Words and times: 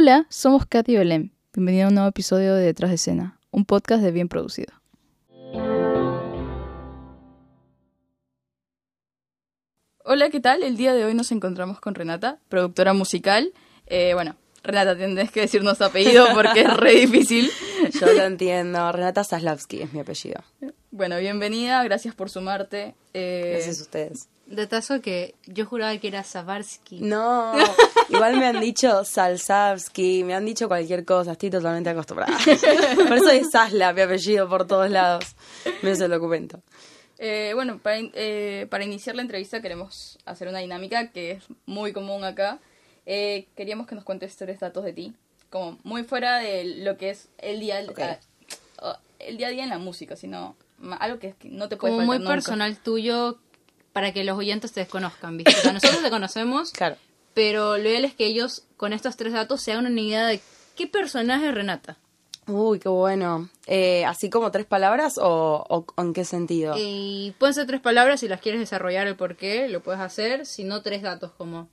Hola, 0.00 0.28
somos 0.30 0.64
Katy 0.64 0.94
Belén. 0.94 1.32
Bienvenido 1.52 1.86
a 1.86 1.88
un 1.88 1.94
nuevo 1.96 2.08
episodio 2.08 2.54
de 2.54 2.62
Detrás 2.62 2.92
de 2.92 2.94
Escena, 2.94 3.40
un 3.50 3.64
podcast 3.64 4.00
de 4.00 4.12
Bien 4.12 4.28
Producido. 4.28 4.72
Hola, 10.04 10.30
¿qué 10.30 10.38
tal? 10.38 10.62
El 10.62 10.76
día 10.76 10.94
de 10.94 11.04
hoy 11.04 11.14
nos 11.14 11.32
encontramos 11.32 11.80
con 11.80 11.96
Renata, 11.96 12.38
productora 12.48 12.92
musical. 12.92 13.52
Eh, 13.86 14.14
bueno, 14.14 14.36
Renata, 14.62 14.96
tienes 14.96 15.32
que 15.32 15.40
decirnos 15.40 15.80
apellido 15.80 16.28
porque 16.32 16.60
es 16.60 16.76
re 16.76 16.92
difícil. 16.92 17.50
Yo 18.00 18.06
lo 18.12 18.22
entiendo. 18.22 18.92
Renata 18.92 19.24
Zaslavsky 19.24 19.82
es 19.82 19.92
mi 19.92 19.98
apellido. 19.98 20.44
Bueno, 20.92 21.18
bienvenida, 21.18 21.82
gracias 21.82 22.14
por 22.14 22.30
sumarte. 22.30 22.94
Eh, 23.14 23.50
Gracias 23.54 23.80
a 23.80 23.82
ustedes. 23.82 24.28
Datazo 24.48 25.02
que 25.02 25.34
yo 25.46 25.66
juraba 25.66 25.96
que 25.98 26.08
era 26.08 26.24
Zavarsky. 26.24 27.00
No, 27.00 27.52
igual 28.08 28.38
me 28.38 28.46
han 28.46 28.60
dicho 28.60 29.04
Salsavsky, 29.04 30.24
me 30.24 30.34
han 30.34 30.46
dicho 30.46 30.68
cualquier 30.68 31.04
cosa, 31.04 31.32
estoy 31.32 31.50
totalmente 31.50 31.90
acostumbrada. 31.90 32.36
Por 32.96 33.18
eso 33.18 33.30
es 33.30 33.50
Zasla, 33.50 33.92
mi 33.92 34.00
apellido, 34.00 34.48
por 34.48 34.66
todos 34.66 34.90
lados. 34.90 35.36
Me 35.82 35.90
el 35.90 36.10
documento. 36.10 36.60
Eh, 37.18 37.52
bueno, 37.54 37.78
para, 37.78 37.98
eh, 38.00 38.66
para 38.70 38.84
iniciar 38.84 39.16
la 39.16 39.22
entrevista 39.22 39.60
queremos 39.60 40.18
hacer 40.24 40.48
una 40.48 40.60
dinámica 40.60 41.10
que 41.10 41.32
es 41.32 41.44
muy 41.66 41.92
común 41.92 42.24
acá. 42.24 42.58
Eh, 43.04 43.48
queríamos 43.56 43.86
que 43.86 43.94
nos 43.96 44.04
cuentes 44.04 44.36
tres 44.36 44.60
datos 44.60 44.84
de 44.84 44.92
ti, 44.92 45.12
como 45.50 45.78
muy 45.82 46.04
fuera 46.04 46.38
de 46.38 46.64
lo 46.64 46.96
que 46.96 47.10
es 47.10 47.28
el 47.38 47.60
día, 47.60 47.84
Ok. 47.88 48.00
ah, 48.78 48.98
el 49.18 49.36
día 49.36 49.48
a 49.48 49.50
día 49.50 49.64
en 49.64 49.70
la 49.70 49.78
música, 49.78 50.14
sino 50.16 50.56
algo 51.00 51.18
que, 51.18 51.34
que 51.38 51.48
no 51.48 51.68
te 51.68 51.76
puede 51.76 51.94
Como 51.94 52.06
muy 52.06 52.18
nunca. 52.18 52.30
personal 52.32 52.76
tuyo 52.78 53.38
para 53.98 54.12
que 54.12 54.22
los 54.22 54.38
oyentes 54.38 54.70
te 54.72 54.80
desconozcan, 54.80 55.36
¿viste? 55.36 55.56
O 55.58 55.60
sea, 55.60 55.72
nosotros 55.72 56.00
te 56.02 56.08
conocemos, 56.10 56.70
Claro. 56.76 56.94
pero 57.34 57.76
lo 57.76 57.88
ideal 57.88 58.04
es 58.04 58.14
que 58.14 58.26
ellos 58.26 58.62
con 58.76 58.92
estos 58.92 59.16
tres 59.16 59.32
datos 59.32 59.60
se 59.60 59.72
hagan 59.72 59.86
una 59.86 60.00
idea 60.00 60.26
de 60.28 60.40
qué 60.76 60.86
personaje 60.86 61.48
es 61.48 61.54
Renata. 61.54 61.96
Uy, 62.46 62.78
qué 62.78 62.88
bueno. 62.88 63.50
Eh, 63.66 64.04
¿Así 64.06 64.30
como 64.30 64.52
tres 64.52 64.66
palabras 64.66 65.18
o, 65.20 65.64
o 65.68 65.84
en 66.00 66.12
qué 66.14 66.24
sentido? 66.24 66.74
Y 66.78 67.34
pueden 67.38 67.54
ser 67.54 67.66
tres 67.66 67.80
palabras 67.80 68.20
si 68.20 68.28
las 68.28 68.40
quieres 68.40 68.60
desarrollar 68.60 69.08
el 69.08 69.16
por 69.16 69.34
qué, 69.36 69.68
lo 69.68 69.80
puedes 69.82 70.00
hacer, 70.00 70.46
si 70.46 70.62
no 70.64 70.80
tres 70.80 71.02
datos 71.02 71.32
como... 71.36 71.68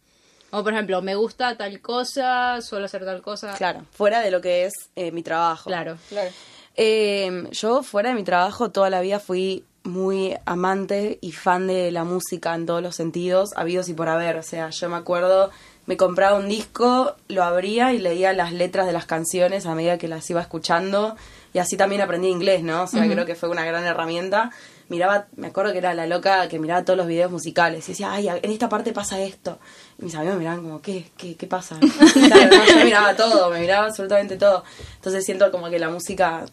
O 0.51 0.63
por 0.63 0.73
ejemplo, 0.73 1.01
me 1.03 1.15
gusta 1.15 1.55
tal 1.57 1.79
cosa, 1.81 2.59
suelo 2.61 2.85
hacer 2.85 3.05
tal 3.05 3.21
cosa. 3.21 3.53
Claro, 3.53 3.83
fuera 3.91 4.21
de 4.21 4.31
lo 4.31 4.41
que 4.41 4.65
es 4.65 4.73
eh, 4.95 5.11
mi 5.11 5.21
trabajo. 5.21 5.69
Claro. 5.69 5.97
Claro. 6.09 6.31
Eh, 6.75 7.47
yo 7.51 7.83
fuera 7.83 8.09
de 8.09 8.15
mi 8.15 8.23
trabajo 8.23 8.71
toda 8.71 8.89
la 8.89 9.01
vida 9.01 9.19
fui 9.19 9.63
muy 9.85 10.35
amante 10.45 11.19
y 11.21 11.31
fan 11.31 11.67
de 11.67 11.91
la 11.91 12.03
música 12.03 12.53
en 12.55 12.65
todos 12.65 12.81
los 12.81 12.95
sentidos, 12.95 13.51
habidos 13.55 13.87
y 13.87 13.93
por 13.93 14.09
haber. 14.09 14.37
O 14.37 14.43
sea, 14.43 14.71
yo 14.71 14.89
me 14.89 14.97
acuerdo, 14.97 15.51
me 15.85 15.95
compraba 15.95 16.37
un 16.37 16.49
disco, 16.49 17.15
lo 17.27 17.43
abría 17.43 17.93
y 17.93 17.99
leía 17.99 18.33
las 18.33 18.51
letras 18.51 18.87
de 18.87 18.93
las 18.93 19.05
canciones 19.05 19.65
a 19.65 19.75
medida 19.75 19.97
que 19.97 20.07
las 20.07 20.29
iba 20.29 20.41
escuchando. 20.41 21.15
Y 21.53 21.59
así 21.59 21.77
también 21.77 22.01
aprendí 22.01 22.27
inglés, 22.27 22.63
¿no? 22.63 22.83
O 22.83 22.87
sea, 22.87 23.07
creo 23.07 23.25
que 23.25 23.35
fue 23.35 23.47
una 23.47 23.63
gran 23.63 23.85
herramienta. 23.85 24.51
Miraba, 24.89 25.27
me 25.35 25.47
acuerdo 25.47 25.71
que 25.71 25.77
era 25.77 25.93
la 25.93 26.05
loca 26.05 26.47
que 26.49 26.59
miraba 26.59 26.83
todos 26.83 26.97
los 26.97 27.07
videos 27.07 27.31
musicales 27.31 27.87
y 27.87 27.93
decía, 27.93 28.11
ay, 28.11 28.27
en 28.27 28.51
esta 28.51 28.67
parte 28.67 28.91
pasa 28.91 29.21
esto. 29.21 29.59
Y 29.97 30.03
mis 30.03 30.15
amigos 30.15 30.35
me 30.35 30.39
miraban 30.39 30.63
como, 30.63 30.81
¿qué? 30.81 31.11
¿Qué, 31.15 31.35
qué 31.35 31.47
pasa? 31.47 31.79
Claro, 32.13 32.57
no, 32.57 32.65
yo 32.65 32.83
miraba 32.83 33.15
todo, 33.15 33.49
me 33.49 33.61
miraba 33.61 33.85
absolutamente 33.85 34.35
todo. 34.35 34.63
Entonces 34.95 35.23
siento 35.23 35.49
como 35.49 35.69
que 35.69 35.79
la 35.79 35.89
música 35.89 36.45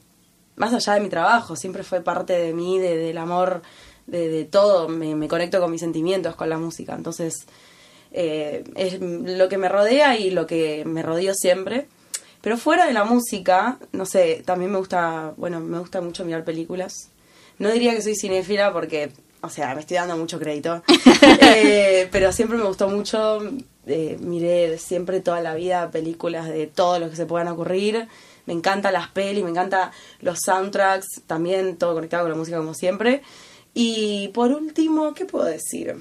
más 0.56 0.72
allá 0.74 0.94
de 0.94 1.00
mi 1.00 1.08
trabajo, 1.08 1.56
siempre 1.56 1.82
fue 1.82 2.00
parte 2.00 2.32
de 2.34 2.52
mí, 2.52 2.78
de, 2.78 2.96
del 2.96 3.18
amor, 3.18 3.62
de, 4.06 4.28
de 4.28 4.44
todo. 4.44 4.88
Me, 4.88 5.14
me 5.14 5.28
conecto 5.28 5.60
con 5.60 5.70
mis 5.70 5.80
sentimientos, 5.80 6.36
con 6.36 6.48
la 6.48 6.58
música. 6.58 6.94
Entonces, 6.94 7.46
eh, 8.12 8.64
es 8.76 9.00
lo 9.00 9.48
que 9.48 9.58
me 9.58 9.68
rodea 9.68 10.18
y 10.18 10.30
lo 10.30 10.46
que 10.46 10.84
me 10.84 11.02
rodeo 11.02 11.34
siempre. 11.34 11.86
Pero 12.40 12.58
fuera 12.58 12.86
de 12.86 12.92
la 12.92 13.04
música, 13.04 13.78
no 13.92 14.04
sé, 14.04 14.42
también 14.44 14.72
me 14.72 14.78
gusta, 14.78 15.32
bueno, 15.36 15.60
me 15.60 15.78
gusta 15.78 16.00
mucho 16.00 16.24
mirar 16.24 16.44
películas. 16.44 17.08
No 17.58 17.70
diría 17.70 17.94
que 17.94 18.02
soy 18.02 18.16
cinéfila 18.16 18.72
porque, 18.72 19.12
o 19.42 19.48
sea, 19.48 19.74
me 19.74 19.80
estoy 19.80 19.96
dando 19.96 20.16
mucho 20.16 20.38
crédito. 20.38 20.82
Eh, 21.54 22.08
pero 22.10 22.32
siempre 22.32 22.58
me 22.58 22.64
gustó 22.64 22.88
mucho, 22.88 23.40
eh, 23.86 24.16
miré 24.20 24.78
siempre 24.78 25.20
toda 25.20 25.40
la 25.40 25.54
vida 25.54 25.90
películas 25.90 26.48
de 26.48 26.66
todo 26.66 26.98
lo 26.98 27.10
que 27.10 27.16
se 27.16 27.26
puedan 27.26 27.48
ocurrir. 27.48 28.08
Me 28.46 28.52
encantan 28.52 28.92
las 28.92 29.08
pelis, 29.08 29.44
me 29.44 29.50
encantan 29.50 29.90
los 30.20 30.40
soundtracks, 30.44 31.22
también 31.26 31.76
todo 31.76 31.94
conectado 31.94 32.24
con 32.24 32.32
la 32.32 32.36
música 32.36 32.58
como 32.58 32.74
siempre. 32.74 33.22
Y 33.74 34.28
por 34.28 34.50
último, 34.50 35.14
¿qué 35.14 35.24
puedo 35.24 35.44
decir? 35.44 35.96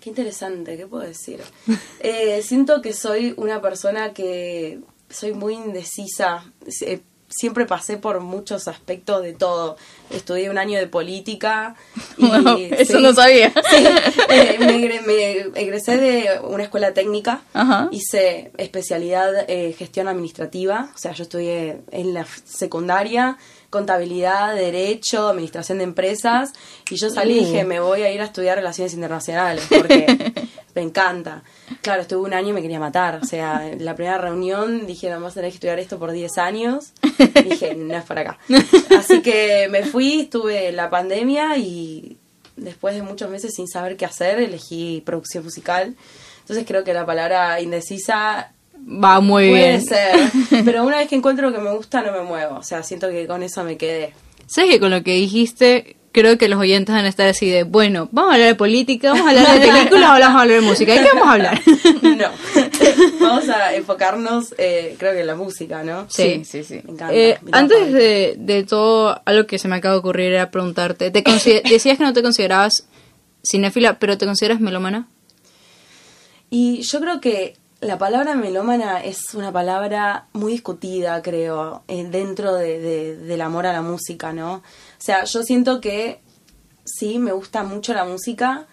Qué 0.00 0.08
interesante, 0.08 0.76
¿qué 0.76 0.86
puedo 0.86 1.04
decir? 1.04 1.40
Eh, 2.00 2.42
siento 2.42 2.80
que 2.80 2.94
soy 2.94 3.34
una 3.36 3.60
persona 3.60 4.12
que 4.14 4.80
soy 5.10 5.32
muy 5.34 5.54
indecisa. 5.54 6.44
Eh, 6.80 7.02
Siempre 7.30 7.64
pasé 7.64 7.96
por 7.96 8.18
muchos 8.20 8.66
aspectos 8.66 9.22
de 9.22 9.32
todo. 9.32 9.76
Estudié 10.10 10.50
un 10.50 10.58
año 10.58 10.78
de 10.78 10.86
política. 10.86 11.74
Y, 12.16 12.26
Wow, 12.26 12.58
eso 12.72 12.96
sí, 12.98 13.02
no 13.02 13.12
sabía. 13.14 13.50
sí, 13.70 13.84
eh, 14.30 14.56
me, 14.60 14.76
egre- 14.76 15.02
me 15.06 15.60
egresé 15.60 15.96
de 15.96 16.40
una 16.42 16.64
escuela 16.64 16.92
técnica. 16.92 17.42
Ajá. 17.54 17.88
Hice 17.92 18.50
especialidad 18.58 19.30
eh, 19.48 19.74
gestión 19.78 20.08
administrativa. 20.08 20.90
O 20.94 20.98
sea, 20.98 21.12
yo 21.12 21.22
estudié 21.22 21.80
en 21.90 22.14
la 22.14 22.26
secundaria 22.44 23.36
contabilidad, 23.70 24.54
derecho, 24.56 25.28
administración 25.28 25.78
de 25.78 25.84
empresas. 25.84 26.52
Y 26.90 26.96
yo 26.96 27.08
salí 27.08 27.38
y 27.38 27.44
dije, 27.44 27.64
me 27.64 27.78
voy 27.80 28.02
a 28.02 28.10
ir 28.12 28.20
a 28.20 28.24
estudiar 28.24 28.56
relaciones 28.58 28.94
internacionales 28.94 29.64
porque 29.68 30.32
me 30.74 30.82
encanta. 30.82 31.44
Claro, 31.80 32.02
estuve 32.02 32.26
un 32.26 32.34
año 32.34 32.48
y 32.48 32.52
me 32.52 32.62
quería 32.62 32.80
matar. 32.80 33.20
O 33.22 33.24
sea, 33.24 33.68
en 33.70 33.84
la 33.84 33.94
primera 33.94 34.18
reunión 34.18 34.88
dije, 34.88 35.08
vamos 35.08 35.32
a 35.32 35.34
tener 35.36 35.50
que 35.52 35.54
estudiar 35.54 35.78
esto 35.78 36.00
por 36.00 36.10
10 36.10 36.36
años. 36.38 36.92
Y 37.16 37.42
dije, 37.48 37.76
no 37.76 37.96
es 37.96 38.02
para 38.04 38.22
acá. 38.22 38.38
Así 38.98 39.22
que 39.22 39.68
me 39.70 39.84
fui, 39.84 39.99
estuve 40.22 40.68
en 40.68 40.76
la 40.76 40.90
pandemia 40.90 41.56
y 41.58 42.16
después 42.56 42.94
de 42.94 43.02
muchos 43.02 43.30
meses 43.30 43.54
sin 43.54 43.68
saber 43.68 43.96
qué 43.96 44.04
hacer, 44.04 44.40
elegí 44.40 45.02
producción 45.04 45.44
musical. 45.44 45.94
Entonces 46.40 46.64
creo 46.66 46.84
que 46.84 46.94
la 46.94 47.06
palabra 47.06 47.60
indecisa 47.60 48.52
Va 49.02 49.20
muy 49.20 49.50
puede 49.50 49.68
bien. 49.68 49.84
ser. 49.84 50.16
Pero 50.64 50.84
una 50.84 50.98
vez 50.98 51.08
que 51.08 51.16
encuentro 51.16 51.50
lo 51.50 51.56
que 51.56 51.62
me 51.62 51.74
gusta, 51.74 52.02
no 52.02 52.12
me 52.12 52.22
muevo. 52.22 52.56
O 52.56 52.62
sea, 52.62 52.82
siento 52.82 53.10
que 53.10 53.26
con 53.26 53.42
eso 53.42 53.62
me 53.62 53.76
quedé. 53.76 54.14
¿Sabes 54.46 54.70
que 54.70 54.80
con 54.80 54.90
lo 54.90 55.02
que 55.02 55.14
dijiste, 55.14 55.96
creo 56.12 56.38
que 56.38 56.48
los 56.48 56.58
oyentes 56.58 56.94
van 56.94 57.04
a 57.04 57.08
estar 57.08 57.28
así 57.28 57.48
de, 57.48 57.64
bueno, 57.64 58.08
vamos 58.12 58.32
a 58.32 58.34
hablar 58.34 58.48
de 58.48 58.54
política, 58.54 59.10
vamos 59.10 59.26
a 59.26 59.30
hablar 59.30 59.60
de 59.60 59.66
películas 59.66 60.10
o 60.10 60.20
vamos 60.20 60.36
a 60.36 60.40
hablar 60.40 60.60
de 60.60 60.66
música? 60.66 60.94
¿De 60.94 61.00
qué 61.00 61.08
vamos 61.14 61.28
a 61.28 61.32
hablar? 61.32 61.60
No. 62.02 62.28
Vamos 63.20 63.48
a 63.48 63.74
enfocarnos, 63.74 64.54
eh, 64.58 64.96
creo 64.98 65.12
que 65.12 65.20
en 65.20 65.26
la 65.26 65.36
música, 65.36 65.82
¿no? 65.84 66.06
Sí, 66.10 66.42
sí, 66.44 66.64
sí. 66.64 66.80
Me 66.84 66.92
encanta. 66.92 67.14
Eh, 67.14 67.38
mi 67.40 67.48
etapa 67.48 67.58
antes 67.58 67.92
de, 67.92 68.34
de 68.36 68.64
todo, 68.64 69.20
algo 69.24 69.46
que 69.46 69.58
se 69.58 69.68
me 69.68 69.76
acaba 69.76 69.94
de 69.94 70.00
ocurrir 70.00 70.32
era 70.32 70.50
preguntarte, 70.50 71.10
¿te 71.10 71.22
decías 71.64 71.98
que 71.98 72.04
no 72.04 72.12
te 72.12 72.22
considerabas 72.22 72.86
cinéfila, 73.48 73.98
pero 73.98 74.18
te 74.18 74.26
consideras 74.26 74.60
melómana? 74.60 75.08
Y 76.50 76.82
yo 76.82 77.00
creo 77.00 77.20
que 77.20 77.56
la 77.80 77.96
palabra 77.98 78.34
melómana 78.34 79.02
es 79.02 79.34
una 79.34 79.52
palabra 79.52 80.26
muy 80.32 80.52
discutida, 80.52 81.22
creo, 81.22 81.82
eh, 81.88 82.04
dentro 82.04 82.54
de, 82.54 82.78
de- 82.78 83.16
del 83.16 83.40
amor 83.40 83.66
a 83.66 83.72
la 83.72 83.80
música, 83.82 84.32
¿no? 84.32 84.54
O 84.56 84.62
sea, 84.98 85.24
yo 85.24 85.42
siento 85.42 85.80
que 85.80 86.20
sí, 86.84 87.18
me 87.18 87.32
gusta 87.32 87.62
mucho 87.62 87.94
la 87.94 88.04
música, 88.04 88.66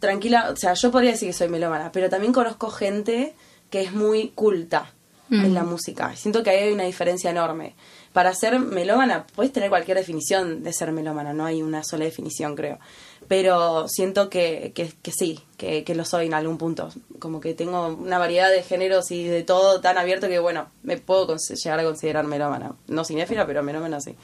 tranquila, 0.00 0.50
o 0.52 0.56
sea, 0.56 0.74
yo 0.74 0.90
podría 0.90 1.12
decir 1.12 1.28
que 1.28 1.32
soy 1.34 1.48
melómana, 1.48 1.92
pero 1.92 2.08
también 2.10 2.32
conozco 2.32 2.70
gente 2.70 3.34
que 3.70 3.82
es 3.82 3.92
muy 3.92 4.30
culta 4.30 4.90
en 5.32 5.54
la 5.54 5.64
música. 5.64 6.14
Siento 6.14 6.42
que 6.42 6.50
ahí 6.50 6.68
hay 6.68 6.72
una 6.72 6.84
diferencia 6.84 7.30
enorme. 7.30 7.74
Para 8.12 8.34
ser 8.34 8.58
melómana, 8.58 9.26
puedes 9.34 9.52
tener 9.52 9.70
cualquier 9.70 9.96
definición 9.96 10.62
de 10.62 10.72
ser 10.72 10.92
melómana, 10.92 11.32
no 11.32 11.46
hay 11.46 11.62
una 11.62 11.82
sola 11.82 12.04
definición, 12.04 12.54
creo. 12.54 12.78
Pero 13.26 13.88
siento 13.88 14.28
que, 14.28 14.72
que, 14.74 14.92
que 15.00 15.12
sí, 15.12 15.40
que, 15.56 15.84
que 15.84 15.94
lo 15.94 16.04
soy 16.04 16.26
en 16.26 16.34
algún 16.34 16.58
punto. 16.58 16.90
Como 17.18 17.40
que 17.40 17.54
tengo 17.54 17.86
una 17.88 18.18
variedad 18.18 18.50
de 18.50 18.62
géneros 18.62 19.10
y 19.10 19.24
de 19.24 19.42
todo 19.42 19.80
tan 19.80 19.96
abierto 19.96 20.28
que, 20.28 20.38
bueno, 20.40 20.68
me 20.82 20.98
puedo 20.98 21.36
llegar 21.36 21.80
a 21.80 21.84
considerar 21.84 22.26
melómana. 22.26 22.74
No 22.88 23.04
cinéfila, 23.04 23.46
pero 23.46 23.62
melómana 23.62 24.00
sí. 24.00 24.14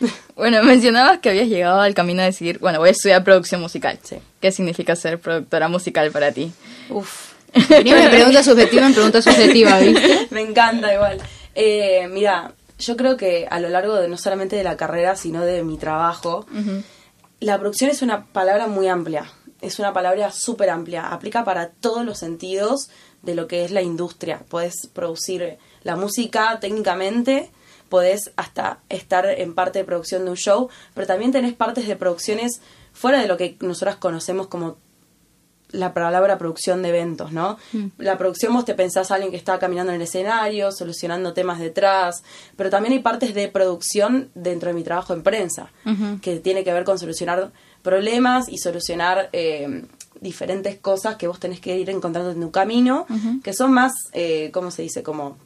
Bueno, 0.36 0.62
mencionabas 0.62 1.18
que 1.18 1.30
habías 1.30 1.48
llegado 1.48 1.80
al 1.80 1.94
camino 1.94 2.20
de 2.20 2.26
decir, 2.26 2.58
bueno, 2.60 2.78
voy 2.78 2.90
a 2.90 2.92
estudiar 2.92 3.24
producción 3.24 3.60
musical. 3.60 3.98
Sí. 4.02 4.16
¿Qué 4.40 4.52
significa 4.52 4.94
ser 4.94 5.18
productora 5.20 5.68
musical 5.68 6.10
para 6.12 6.30
ti? 6.30 6.52
Uf. 6.90 7.31
Tenía 7.68 7.96
una 8.00 8.10
pregunta 8.10 8.42
subjetiva 8.42 8.86
en 8.86 8.94
pregunta 8.94 9.22
subjetiva, 9.22 9.78
¿viste? 9.78 10.28
Me 10.30 10.40
encanta 10.40 10.92
igual. 10.92 11.20
Eh, 11.54 12.08
mira, 12.10 12.54
yo 12.78 12.96
creo 12.96 13.16
que 13.16 13.46
a 13.50 13.60
lo 13.60 13.68
largo 13.68 13.94
de 13.94 14.08
no 14.08 14.16
solamente 14.16 14.56
de 14.56 14.64
la 14.64 14.76
carrera, 14.76 15.16
sino 15.16 15.42
de 15.42 15.62
mi 15.62 15.76
trabajo, 15.78 16.46
la 17.40 17.58
producción 17.58 17.90
es 17.90 18.02
una 18.02 18.26
palabra 18.26 18.66
muy 18.66 18.88
amplia. 18.88 19.30
Es 19.60 19.78
una 19.78 19.92
palabra 19.92 20.32
súper 20.32 20.70
amplia. 20.70 21.08
Aplica 21.08 21.44
para 21.44 21.68
todos 21.70 22.04
los 22.04 22.18
sentidos 22.18 22.90
de 23.22 23.34
lo 23.34 23.46
que 23.46 23.64
es 23.64 23.70
la 23.70 23.82
industria. 23.82 24.42
Puedes 24.48 24.88
producir 24.92 25.58
la 25.82 25.96
música 25.96 26.58
técnicamente, 26.60 27.50
podés 27.88 28.32
hasta 28.36 28.80
estar 28.88 29.26
en 29.26 29.54
parte 29.54 29.78
de 29.78 29.84
producción 29.84 30.24
de 30.24 30.30
un 30.30 30.36
show, 30.36 30.68
pero 30.94 31.06
también 31.06 31.30
tenés 31.30 31.52
partes 31.52 31.86
de 31.86 31.96
producciones 31.96 32.60
fuera 32.92 33.20
de 33.20 33.28
lo 33.28 33.36
que 33.36 33.56
nosotras 33.60 33.96
conocemos 33.96 34.48
como 34.48 34.78
la 35.72 35.94
palabra 35.94 36.38
producción 36.38 36.82
de 36.82 36.90
eventos, 36.90 37.32
¿no? 37.32 37.58
La 37.98 38.18
producción 38.18 38.52
vos 38.52 38.64
te 38.64 38.74
pensás 38.74 39.10
a 39.10 39.14
alguien 39.14 39.30
que 39.30 39.36
está 39.36 39.58
caminando 39.58 39.92
en 39.92 39.96
el 39.96 40.02
escenario, 40.02 40.70
solucionando 40.70 41.32
temas 41.32 41.58
detrás, 41.58 42.22
pero 42.56 42.70
también 42.70 42.92
hay 42.92 43.00
partes 43.00 43.34
de 43.34 43.48
producción 43.48 44.30
dentro 44.34 44.68
de 44.68 44.74
mi 44.74 44.84
trabajo 44.84 45.14
en 45.14 45.22
prensa, 45.22 45.70
que 46.20 46.40
tiene 46.40 46.64
que 46.64 46.72
ver 46.72 46.84
con 46.84 46.98
solucionar 46.98 47.52
problemas 47.82 48.48
y 48.48 48.58
solucionar 48.58 49.28
eh, 49.32 49.84
diferentes 50.20 50.78
cosas 50.78 51.16
que 51.16 51.26
vos 51.26 51.40
tenés 51.40 51.60
que 51.60 51.76
ir 51.76 51.90
encontrando 51.90 52.30
en 52.30 52.40
tu 52.40 52.50
camino, 52.50 53.06
que 53.42 53.52
son 53.52 53.72
más, 53.72 53.92
eh, 54.12 54.50
¿cómo 54.52 54.70
se 54.70 54.82
dice? 54.82 55.02
Como 55.02 55.36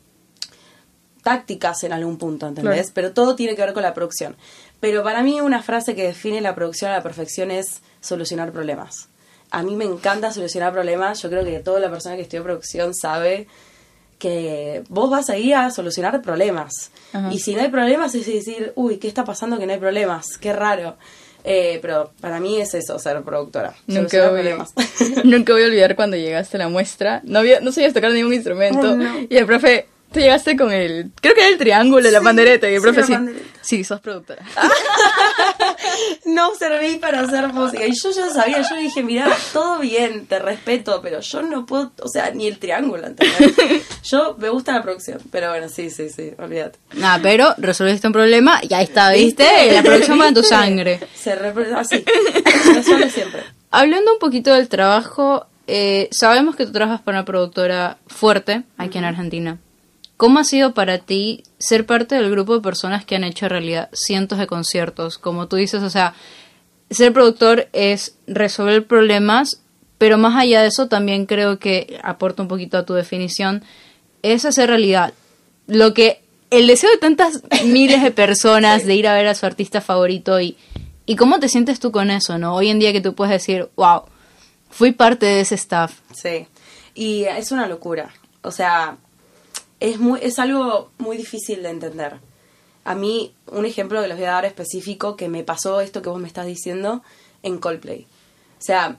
tácticas 1.22 1.82
en 1.82 1.92
algún 1.92 2.18
punto, 2.18 2.46
¿entendés? 2.46 2.92
Pero 2.92 3.12
todo 3.12 3.34
tiene 3.34 3.56
que 3.56 3.62
ver 3.62 3.72
con 3.72 3.82
la 3.82 3.94
producción. 3.94 4.36
Pero 4.78 5.02
para 5.02 5.22
mí 5.24 5.40
una 5.40 5.62
frase 5.62 5.96
que 5.96 6.04
define 6.04 6.40
la 6.40 6.54
producción 6.54 6.92
a 6.92 6.94
la 6.94 7.02
perfección 7.02 7.50
es 7.50 7.82
solucionar 8.00 8.52
problemas. 8.52 9.08
A 9.50 9.62
mí 9.62 9.76
me 9.76 9.84
encanta 9.84 10.32
solucionar 10.32 10.72
problemas. 10.72 11.22
Yo 11.22 11.30
creo 11.30 11.44
que 11.44 11.58
toda 11.60 11.80
la 11.80 11.90
persona 11.90 12.16
que 12.16 12.22
estudia 12.22 12.42
producción 12.42 12.94
sabe 12.94 13.46
que 14.18 14.82
vos 14.88 15.10
vas 15.10 15.30
ahí 15.30 15.52
a 15.52 15.70
solucionar 15.70 16.22
problemas. 16.22 16.90
Y 17.30 17.38
si 17.38 17.54
no 17.54 17.62
hay 17.62 17.68
problemas 17.68 18.14
es 18.14 18.26
decir, 18.26 18.72
uy, 18.74 18.96
¿qué 18.98 19.08
está 19.08 19.24
pasando 19.24 19.58
que 19.58 19.66
no 19.66 19.72
hay 19.72 19.78
problemas? 19.78 20.38
Qué 20.38 20.52
raro. 20.52 20.96
Eh, 21.48 21.78
pero 21.80 22.10
para 22.20 22.40
mí 22.40 22.60
es 22.60 22.74
eso, 22.74 22.98
ser 22.98 23.22
productora. 23.22 23.72
Nunca 23.86 24.30
voy, 24.30 24.42
nunca 25.24 25.52
voy 25.52 25.62
a 25.62 25.66
olvidar 25.66 25.94
cuando 25.94 26.16
llegaste 26.16 26.56
a 26.56 26.60
la 26.60 26.68
muestra. 26.68 27.20
No, 27.24 27.38
había, 27.38 27.60
no 27.60 27.70
sabías 27.70 27.94
tocar 27.94 28.10
ningún 28.10 28.34
instrumento. 28.34 28.96
Y 29.28 29.36
el 29.36 29.46
profe, 29.46 29.86
Tú 30.16 30.22
llegaste 30.22 30.56
con 30.56 30.72
el. 30.72 31.10
Creo 31.20 31.34
que 31.34 31.42
era 31.42 31.50
el 31.50 31.58
triángulo, 31.58 32.10
la 32.10 32.22
pandereta. 32.22 32.70
Y 32.70 32.76
el 32.76 32.80
profe 32.80 33.02
sí. 33.02 33.14
Sí, 33.60 33.84
sos 33.84 34.00
productora. 34.00 34.42
no 36.24 36.54
serví 36.54 36.96
para 36.96 37.20
hacer 37.20 37.48
música. 37.48 37.84
Y 37.84 37.92
yo 37.92 38.10
ya 38.12 38.30
sabía, 38.30 38.62
yo 38.62 38.76
dije, 38.76 39.02
mira, 39.02 39.28
todo 39.52 39.78
bien, 39.78 40.24
te 40.24 40.38
respeto, 40.38 41.02
pero 41.02 41.20
yo 41.20 41.42
no 41.42 41.66
puedo. 41.66 41.92
O 42.00 42.08
sea, 42.08 42.30
ni 42.30 42.46
el 42.46 42.58
triángulo, 42.58 43.08
Yo 44.04 44.36
me 44.38 44.48
gusta 44.48 44.72
la 44.72 44.82
producción. 44.82 45.20
Pero 45.30 45.50
bueno, 45.50 45.68
sí, 45.68 45.90
sí, 45.90 46.08
sí, 46.08 46.32
olvídate. 46.38 46.78
Nada, 46.94 47.20
pero 47.22 47.54
resolviste 47.58 48.06
un 48.06 48.14
problema 48.14 48.60
y 48.62 48.72
ahí 48.72 48.84
está, 48.84 49.12
¿viste? 49.12 49.70
La 49.70 49.82
producción 49.82 50.18
va 50.18 50.28
en 50.28 50.34
tu 50.34 50.42
sangre. 50.42 50.98
Se 51.14 51.32
así. 51.32 52.02
Se 52.64 52.72
resuelve 52.72 53.10
siempre. 53.10 53.42
Hablando 53.70 54.14
un 54.14 54.18
poquito 54.18 54.54
del 54.54 54.70
trabajo, 54.70 55.46
eh, 55.66 56.08
sabemos 56.10 56.56
que 56.56 56.64
tú 56.64 56.72
trabajas 56.72 57.02
para 57.02 57.18
una 57.18 57.26
productora 57.26 57.98
fuerte 58.06 58.62
aquí 58.78 58.96
en 58.96 59.04
Argentina. 59.04 59.58
¿Cómo 60.16 60.38
ha 60.38 60.44
sido 60.44 60.72
para 60.72 60.98
ti 60.98 61.42
ser 61.58 61.84
parte 61.84 62.14
del 62.14 62.30
grupo 62.30 62.54
de 62.54 62.62
personas 62.62 63.04
que 63.04 63.16
han 63.16 63.24
hecho 63.24 63.48
realidad 63.48 63.90
cientos 63.92 64.38
de 64.38 64.46
conciertos? 64.46 65.18
Como 65.18 65.46
tú 65.46 65.56
dices, 65.56 65.82
o 65.82 65.90
sea, 65.90 66.14
ser 66.90 67.12
productor 67.12 67.68
es 67.72 68.16
resolver 68.26 68.86
problemas, 68.86 69.60
pero 69.98 70.16
más 70.16 70.34
allá 70.36 70.62
de 70.62 70.68
eso 70.68 70.88
también 70.88 71.26
creo 71.26 71.58
que 71.58 71.98
aporta 72.02 72.42
un 72.42 72.48
poquito 72.48 72.78
a 72.78 72.86
tu 72.86 72.94
definición, 72.94 73.62
es 74.22 74.44
hacer 74.44 74.70
realidad 74.70 75.12
lo 75.66 75.92
que 75.92 76.22
el 76.50 76.66
deseo 76.66 76.90
de 76.90 76.98
tantas 76.98 77.42
miles 77.66 78.02
de 78.02 78.10
personas 78.10 78.86
de 78.86 78.94
ir 78.94 79.08
a 79.08 79.14
ver 79.14 79.26
a 79.26 79.34
su 79.34 79.44
artista 79.44 79.80
favorito 79.80 80.40
y, 80.40 80.56
y 81.04 81.16
cómo 81.16 81.40
te 81.40 81.48
sientes 81.48 81.78
tú 81.78 81.92
con 81.92 82.10
eso, 82.10 82.38
¿no? 82.38 82.54
Hoy 82.54 82.70
en 82.70 82.78
día 82.78 82.92
que 82.92 83.00
tú 83.02 83.14
puedes 83.14 83.32
decir, 83.32 83.68
wow, 83.76 84.02
fui 84.70 84.92
parte 84.92 85.26
de 85.26 85.40
ese 85.40 85.56
staff. 85.56 86.00
Sí, 86.14 86.46
y 86.94 87.24
es 87.24 87.52
una 87.52 87.66
locura. 87.66 88.10
O 88.42 88.50
sea, 88.50 88.96
es, 89.80 89.98
muy, 89.98 90.20
es 90.22 90.38
algo 90.38 90.90
muy 90.98 91.16
difícil 91.16 91.62
de 91.62 91.70
entender. 91.70 92.20
A 92.84 92.94
mí, 92.94 93.34
un 93.50 93.64
ejemplo 93.64 94.00
que 94.00 94.08
les 94.08 94.16
voy 94.16 94.26
a 94.26 94.32
dar 94.32 94.44
específico 94.44 95.16
que 95.16 95.28
me 95.28 95.42
pasó 95.42 95.80
esto 95.80 96.02
que 96.02 96.08
vos 96.08 96.20
me 96.20 96.28
estás 96.28 96.46
diciendo 96.46 97.02
en 97.42 97.58
Coldplay. 97.58 98.06
O 98.58 98.62
sea, 98.62 98.96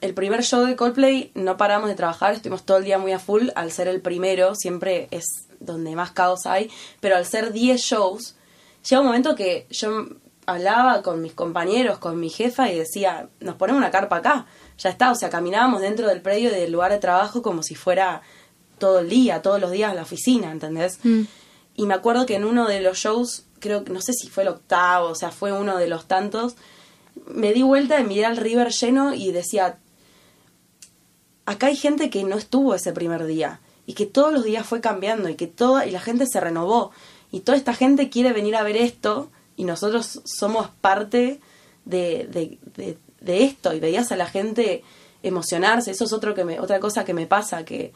el 0.00 0.14
primer 0.14 0.42
show 0.42 0.64
de 0.64 0.76
Coldplay 0.76 1.32
no 1.34 1.56
paramos 1.56 1.88
de 1.88 1.94
trabajar, 1.94 2.32
estuvimos 2.32 2.64
todo 2.64 2.78
el 2.78 2.84
día 2.84 2.98
muy 2.98 3.12
a 3.12 3.18
full. 3.18 3.48
Al 3.54 3.72
ser 3.72 3.88
el 3.88 4.00
primero, 4.00 4.54
siempre 4.54 5.08
es 5.10 5.46
donde 5.60 5.94
más 5.96 6.12
caos 6.12 6.46
hay, 6.46 6.70
pero 7.00 7.16
al 7.16 7.24
ser 7.24 7.52
10 7.52 7.80
shows, 7.80 8.36
llega 8.88 9.00
un 9.00 9.06
momento 9.06 9.34
que 9.34 9.66
yo 9.70 10.06
hablaba 10.46 11.02
con 11.02 11.22
mis 11.22 11.32
compañeros, 11.32 11.98
con 11.98 12.20
mi 12.20 12.30
jefa 12.30 12.70
y 12.70 12.78
decía, 12.78 13.28
nos 13.40 13.56
ponemos 13.56 13.78
una 13.78 13.90
carpa 13.90 14.16
acá, 14.16 14.46
ya 14.78 14.90
está, 14.90 15.10
o 15.10 15.14
sea, 15.14 15.28
caminábamos 15.28 15.80
dentro 15.80 16.06
del 16.08 16.22
predio 16.22 16.50
del 16.50 16.72
lugar 16.72 16.92
de 16.92 16.98
trabajo 16.98 17.42
como 17.42 17.62
si 17.62 17.74
fuera 17.74 18.22
todo 18.78 19.00
el 19.00 19.08
día, 19.08 19.42
todos 19.42 19.60
los 19.60 19.70
días 19.70 19.92
a 19.92 19.94
la 19.94 20.02
oficina, 20.02 20.50
¿entendés? 20.50 20.98
Mm. 21.02 21.22
Y 21.76 21.86
me 21.86 21.94
acuerdo 21.94 22.26
que 22.26 22.36
en 22.36 22.44
uno 22.44 22.66
de 22.66 22.80
los 22.80 22.98
shows, 22.98 23.44
creo 23.58 23.84
que 23.84 23.92
no 23.92 24.00
sé 24.00 24.12
si 24.12 24.28
fue 24.28 24.42
el 24.42 24.48
octavo, 24.48 25.08
o 25.08 25.14
sea, 25.14 25.30
fue 25.30 25.52
uno 25.52 25.76
de 25.76 25.88
los 25.88 26.06
tantos, 26.06 26.56
me 27.26 27.52
di 27.52 27.62
vuelta 27.62 28.00
y 28.00 28.04
miré 28.04 28.24
al 28.24 28.36
river 28.36 28.70
lleno 28.70 29.14
y 29.14 29.32
decía, 29.32 29.78
acá 31.44 31.68
hay 31.68 31.76
gente 31.76 32.10
que 32.10 32.24
no 32.24 32.36
estuvo 32.36 32.74
ese 32.74 32.92
primer 32.92 33.24
día 33.26 33.60
y 33.86 33.94
que 33.94 34.06
todos 34.06 34.32
los 34.32 34.44
días 34.44 34.66
fue 34.66 34.80
cambiando 34.80 35.28
y 35.28 35.36
que 35.36 35.46
toda 35.46 35.86
y 35.86 35.90
la 35.90 36.00
gente 36.00 36.26
se 36.26 36.40
renovó 36.40 36.92
y 37.30 37.40
toda 37.40 37.56
esta 37.56 37.74
gente 37.74 38.10
quiere 38.10 38.32
venir 38.32 38.56
a 38.56 38.62
ver 38.62 38.76
esto 38.76 39.30
y 39.56 39.64
nosotros 39.64 40.20
somos 40.24 40.68
parte 40.80 41.40
de, 41.84 42.26
de, 42.30 42.58
de, 42.74 42.98
de 43.20 43.44
esto 43.44 43.72
y 43.72 43.80
veías 43.80 44.12
a 44.12 44.16
la 44.16 44.26
gente 44.26 44.82
emocionarse, 45.22 45.90
eso 45.90 46.04
es 46.04 46.12
otro 46.12 46.34
que 46.34 46.44
me, 46.44 46.60
otra 46.60 46.80
cosa 46.80 47.04
que 47.04 47.14
me 47.14 47.26
pasa, 47.26 47.64
que 47.64 47.92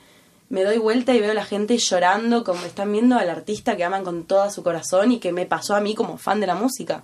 me 0.51 0.65
doy 0.65 0.79
vuelta 0.79 1.15
y 1.15 1.21
veo 1.21 1.31
a 1.31 1.35
la 1.35 1.45
gente 1.45 1.79
llorando 1.79 2.43
como 2.43 2.67
están 2.67 2.91
viendo 2.91 3.17
al 3.17 3.31
artista 3.31 3.77
que 3.77 3.85
aman 3.85 4.03
con 4.03 4.25
todo 4.25 4.51
su 4.51 4.65
corazón 4.65 5.13
y 5.13 5.21
que 5.21 5.33
me 5.33 5.47
pasó 5.47 5.77
a 5.77 5.81
mí 5.81 5.95
como 5.95 6.19
fan 6.19 6.41
de 6.41 6.49
la 6.49 6.57
música. 6.57 7.01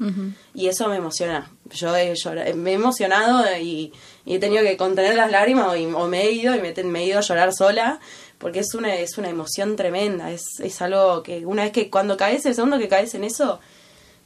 Y 0.52 0.66
eso 0.66 0.88
me 0.88 0.96
emociona. 0.96 1.48
Yo 1.72 1.96
he 1.96 2.12
me 2.54 2.72
he 2.72 2.74
emocionado 2.74 3.44
y, 3.56 3.92
he 4.26 4.40
tenido 4.40 4.64
que 4.64 4.76
contener 4.76 5.14
las 5.14 5.30
lágrimas 5.30 5.68
o, 5.94 6.08
me 6.08 6.24
he 6.24 6.32
ido 6.32 6.56
y 6.56 6.60
me, 6.60 7.00
he 7.00 7.06
ido 7.06 7.18
a 7.18 7.22
llorar 7.22 7.54
sola 7.54 8.00
porque 8.38 8.58
es 8.58 8.74
una, 8.74 8.96
es 8.96 9.16
una 9.16 9.28
emoción 9.28 9.76
tremenda. 9.76 10.32
Es, 10.32 10.42
es 10.58 10.82
algo 10.82 11.22
que 11.22 11.46
una 11.46 11.62
vez 11.62 11.70
que 11.70 11.88
cuando 11.88 12.16
caes, 12.16 12.44
el 12.46 12.54
segundo 12.56 12.80
que 12.80 12.88
caes 12.88 13.14
en 13.14 13.22
eso, 13.22 13.60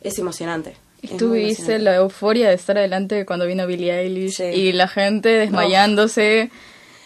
es 0.00 0.19
emocionante. 0.19 0.76
Y 1.02 1.08
tú 1.19 1.34
la 1.34 1.96
euforia 1.96 2.49
de 2.49 2.55
estar 2.55 2.78
adelante 2.78 3.26
cuando 3.26 3.46
vino 3.46 3.66
Billie 3.66 4.00
Eilish 4.00 4.40
y 4.40 4.73
la 4.73 4.88
gente 4.88 5.28
desmayándose. 5.28 6.50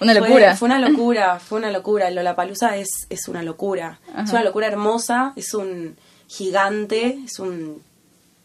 Una 0.04 0.14
locura. 0.14 0.56
Fue, 0.56 0.66
una 0.66 0.78
locura, 0.78 1.40
fue 1.40 1.58
una 1.58 1.70
locura. 1.70 2.10
Lollapalooza 2.10 2.76
es, 2.76 2.88
es 3.08 3.28
una 3.28 3.42
locura. 3.42 4.00
Es 4.22 4.30
una 4.30 4.44
locura 4.44 4.66
hermosa, 4.66 5.32
es 5.36 5.54
un 5.54 5.96
gigante, 6.28 7.18
es 7.24 7.38
un, 7.38 7.82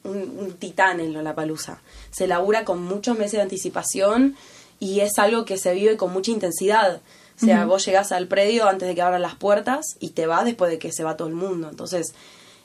un, 0.04 0.56
titán 0.60 1.00
en 1.00 1.14
Lollapalooza. 1.14 1.80
Se 2.12 2.28
labura 2.28 2.66
con 2.66 2.82
muchos 2.84 3.18
meses 3.18 3.34
de 3.34 3.42
anticipación 3.42 4.36
y 4.80 5.02
es 5.02 5.20
algo 5.20 5.46
que 5.46 5.58
se 5.58 5.74
vive 5.74 5.98
con 5.98 6.14
mucha 6.14 6.32
intensidad. 6.32 7.02
O 7.42 7.46
sea, 7.46 7.66
vos 7.66 7.86
llegás 7.86 8.12
al 8.12 8.28
predio 8.28 8.68
antes 8.68 8.88
de 8.88 8.96
que 8.96 9.02
abran 9.02 9.22
las 9.22 9.36
puertas 9.36 9.96
y 10.02 10.10
te 10.10 10.28
vas 10.28 10.44
después 10.44 10.70
de 10.72 10.78
que 10.78 10.92
se 10.92 11.06
va 11.06 11.16
todo 11.16 11.30
el 11.30 11.36
mundo. 11.36 11.70
Entonces, 11.70 12.14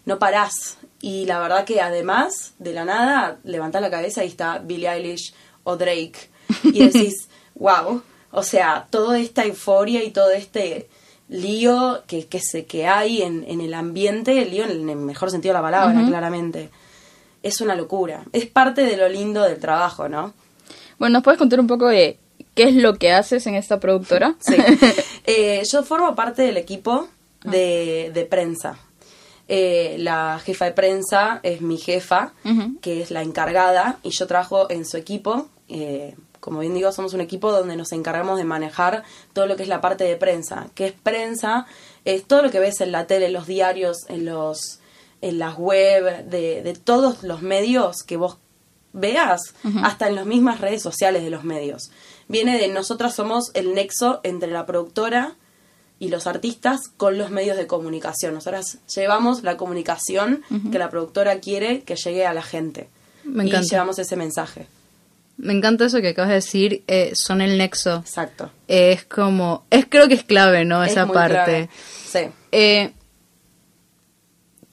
no 0.04 0.18
parás. 0.18 0.78
Y 1.00 1.26
la 1.26 1.38
verdad 1.38 1.64
que 1.64 1.80
además, 1.80 2.54
de 2.58 2.72
la 2.72 2.84
nada, 2.84 3.38
levantás 3.44 3.82
la 3.82 3.90
cabeza 3.90 4.24
y 4.24 4.28
está 4.28 4.58
Billie 4.58 4.88
Eilish 4.88 5.32
o 5.62 5.76
Drake. 5.76 6.30
Y 6.64 6.84
decís, 6.86 7.28
wow, 7.54 8.02
O 8.34 8.42
sea, 8.42 8.86
toda 8.90 9.18
esta 9.18 9.44
euforia 9.44 10.02
y 10.04 10.10
todo 10.10 10.30
este 10.30 10.88
lío 11.28 12.02
que, 12.06 12.26
que, 12.26 12.40
se, 12.40 12.66
que 12.66 12.86
hay 12.86 13.22
en, 13.22 13.44
en 13.48 13.60
el 13.60 13.74
ambiente, 13.74 14.42
el 14.42 14.50
lío 14.50 14.64
en 14.64 14.88
el 14.88 14.96
mejor 14.96 15.30
sentido 15.30 15.52
de 15.52 15.60
la 15.60 15.62
palabra, 15.62 16.04
claramente, 16.06 16.70
es 17.42 17.60
una 17.60 17.74
locura. 17.74 18.24
Es 18.32 18.46
parte 18.46 18.82
de 18.82 18.96
lo 18.96 19.08
lindo 19.08 19.42
del 19.42 19.58
trabajo, 19.58 20.08
¿no? 20.08 20.34
Bueno, 20.98 21.14
¿nos 21.14 21.22
puedes 21.22 21.38
contar 21.38 21.60
un 21.60 21.66
poco 21.66 21.88
de 21.88 22.18
qué 22.54 22.64
es 22.64 22.74
lo 22.74 22.94
que 22.94 23.12
haces 23.12 23.46
en 23.46 23.54
esta 23.54 23.80
productora? 23.80 24.34
Sí. 24.40 24.56
eh, 25.26 25.62
yo 25.70 25.82
formo 25.82 26.14
parte 26.14 26.42
del 26.42 26.56
equipo 26.56 27.08
de, 27.44 28.10
de 28.12 28.24
prensa. 28.24 28.78
Eh, 29.46 29.96
la 29.98 30.40
jefa 30.42 30.64
de 30.64 30.72
prensa 30.72 31.40
es 31.42 31.60
mi 31.60 31.76
jefa, 31.76 32.32
que 32.80 33.02
es 33.02 33.10
la 33.10 33.22
encargada, 33.22 33.98
y 34.02 34.10
yo 34.10 34.26
trabajo 34.26 34.70
en 34.70 34.86
su 34.86 34.96
equipo. 34.96 35.48
Eh, 35.68 36.14
como 36.44 36.58
bien 36.58 36.74
digo, 36.74 36.92
somos 36.92 37.14
un 37.14 37.22
equipo 37.22 37.50
donde 37.50 37.74
nos 37.74 37.92
encargamos 37.92 38.36
de 38.36 38.44
manejar 38.44 39.02
todo 39.32 39.46
lo 39.46 39.56
que 39.56 39.62
es 39.62 39.68
la 39.70 39.80
parte 39.80 40.04
de 40.04 40.16
prensa. 40.16 40.66
¿Qué 40.74 40.88
es 40.88 40.92
prensa? 40.92 41.64
Es 42.04 42.24
todo 42.24 42.42
lo 42.42 42.50
que 42.50 42.58
ves 42.58 42.82
en 42.82 42.92
la 42.92 43.06
tele, 43.06 43.26
en 43.26 43.32
los 43.32 43.46
diarios, 43.46 44.04
en 44.10 44.26
los 44.26 44.80
en 45.22 45.38
las 45.38 45.56
web, 45.56 46.26
de, 46.26 46.62
de 46.62 46.74
todos 46.74 47.22
los 47.22 47.40
medios 47.40 48.02
que 48.02 48.18
vos 48.18 48.36
veas, 48.92 49.54
hasta 49.82 50.06
en 50.06 50.16
las 50.16 50.26
mismas 50.26 50.60
redes 50.60 50.82
sociales 50.82 51.24
de 51.24 51.30
los 51.30 51.44
medios. 51.44 51.90
Viene 52.28 52.58
de 52.58 52.68
nosotras 52.68 53.14
somos 53.14 53.50
el 53.54 53.72
nexo 53.72 54.20
entre 54.22 54.50
la 54.50 54.66
productora 54.66 55.36
y 55.98 56.10
los 56.10 56.26
artistas 56.26 56.88
con 56.98 57.16
los 57.16 57.30
medios 57.30 57.56
de 57.56 57.66
comunicación. 57.66 58.34
Nosotras 58.34 58.80
llevamos 58.94 59.44
la 59.44 59.56
comunicación 59.56 60.42
que 60.70 60.78
la 60.78 60.90
productora 60.90 61.40
quiere 61.40 61.84
que 61.84 61.96
llegue 61.96 62.26
a 62.26 62.34
la 62.34 62.42
gente. 62.42 62.90
Me 63.24 63.44
encanta. 63.44 63.66
Y 63.66 63.70
llevamos 63.70 63.98
ese 63.98 64.16
mensaje. 64.16 64.66
Me 65.36 65.52
encanta 65.52 65.86
eso 65.86 66.00
que 66.00 66.08
acabas 66.08 66.28
de 66.28 66.34
decir, 66.36 66.84
eh, 66.86 67.12
son 67.14 67.40
el 67.40 67.58
nexo. 67.58 67.96
Exacto. 67.96 68.50
es 68.68 69.04
como, 69.04 69.64
es 69.70 69.86
creo 69.88 70.08
que 70.08 70.14
es 70.14 70.24
clave, 70.24 70.64
¿no? 70.64 70.82
Esa 70.84 71.06
parte. 71.06 71.68
Sí. 72.06 72.20
Eh, 72.52 72.92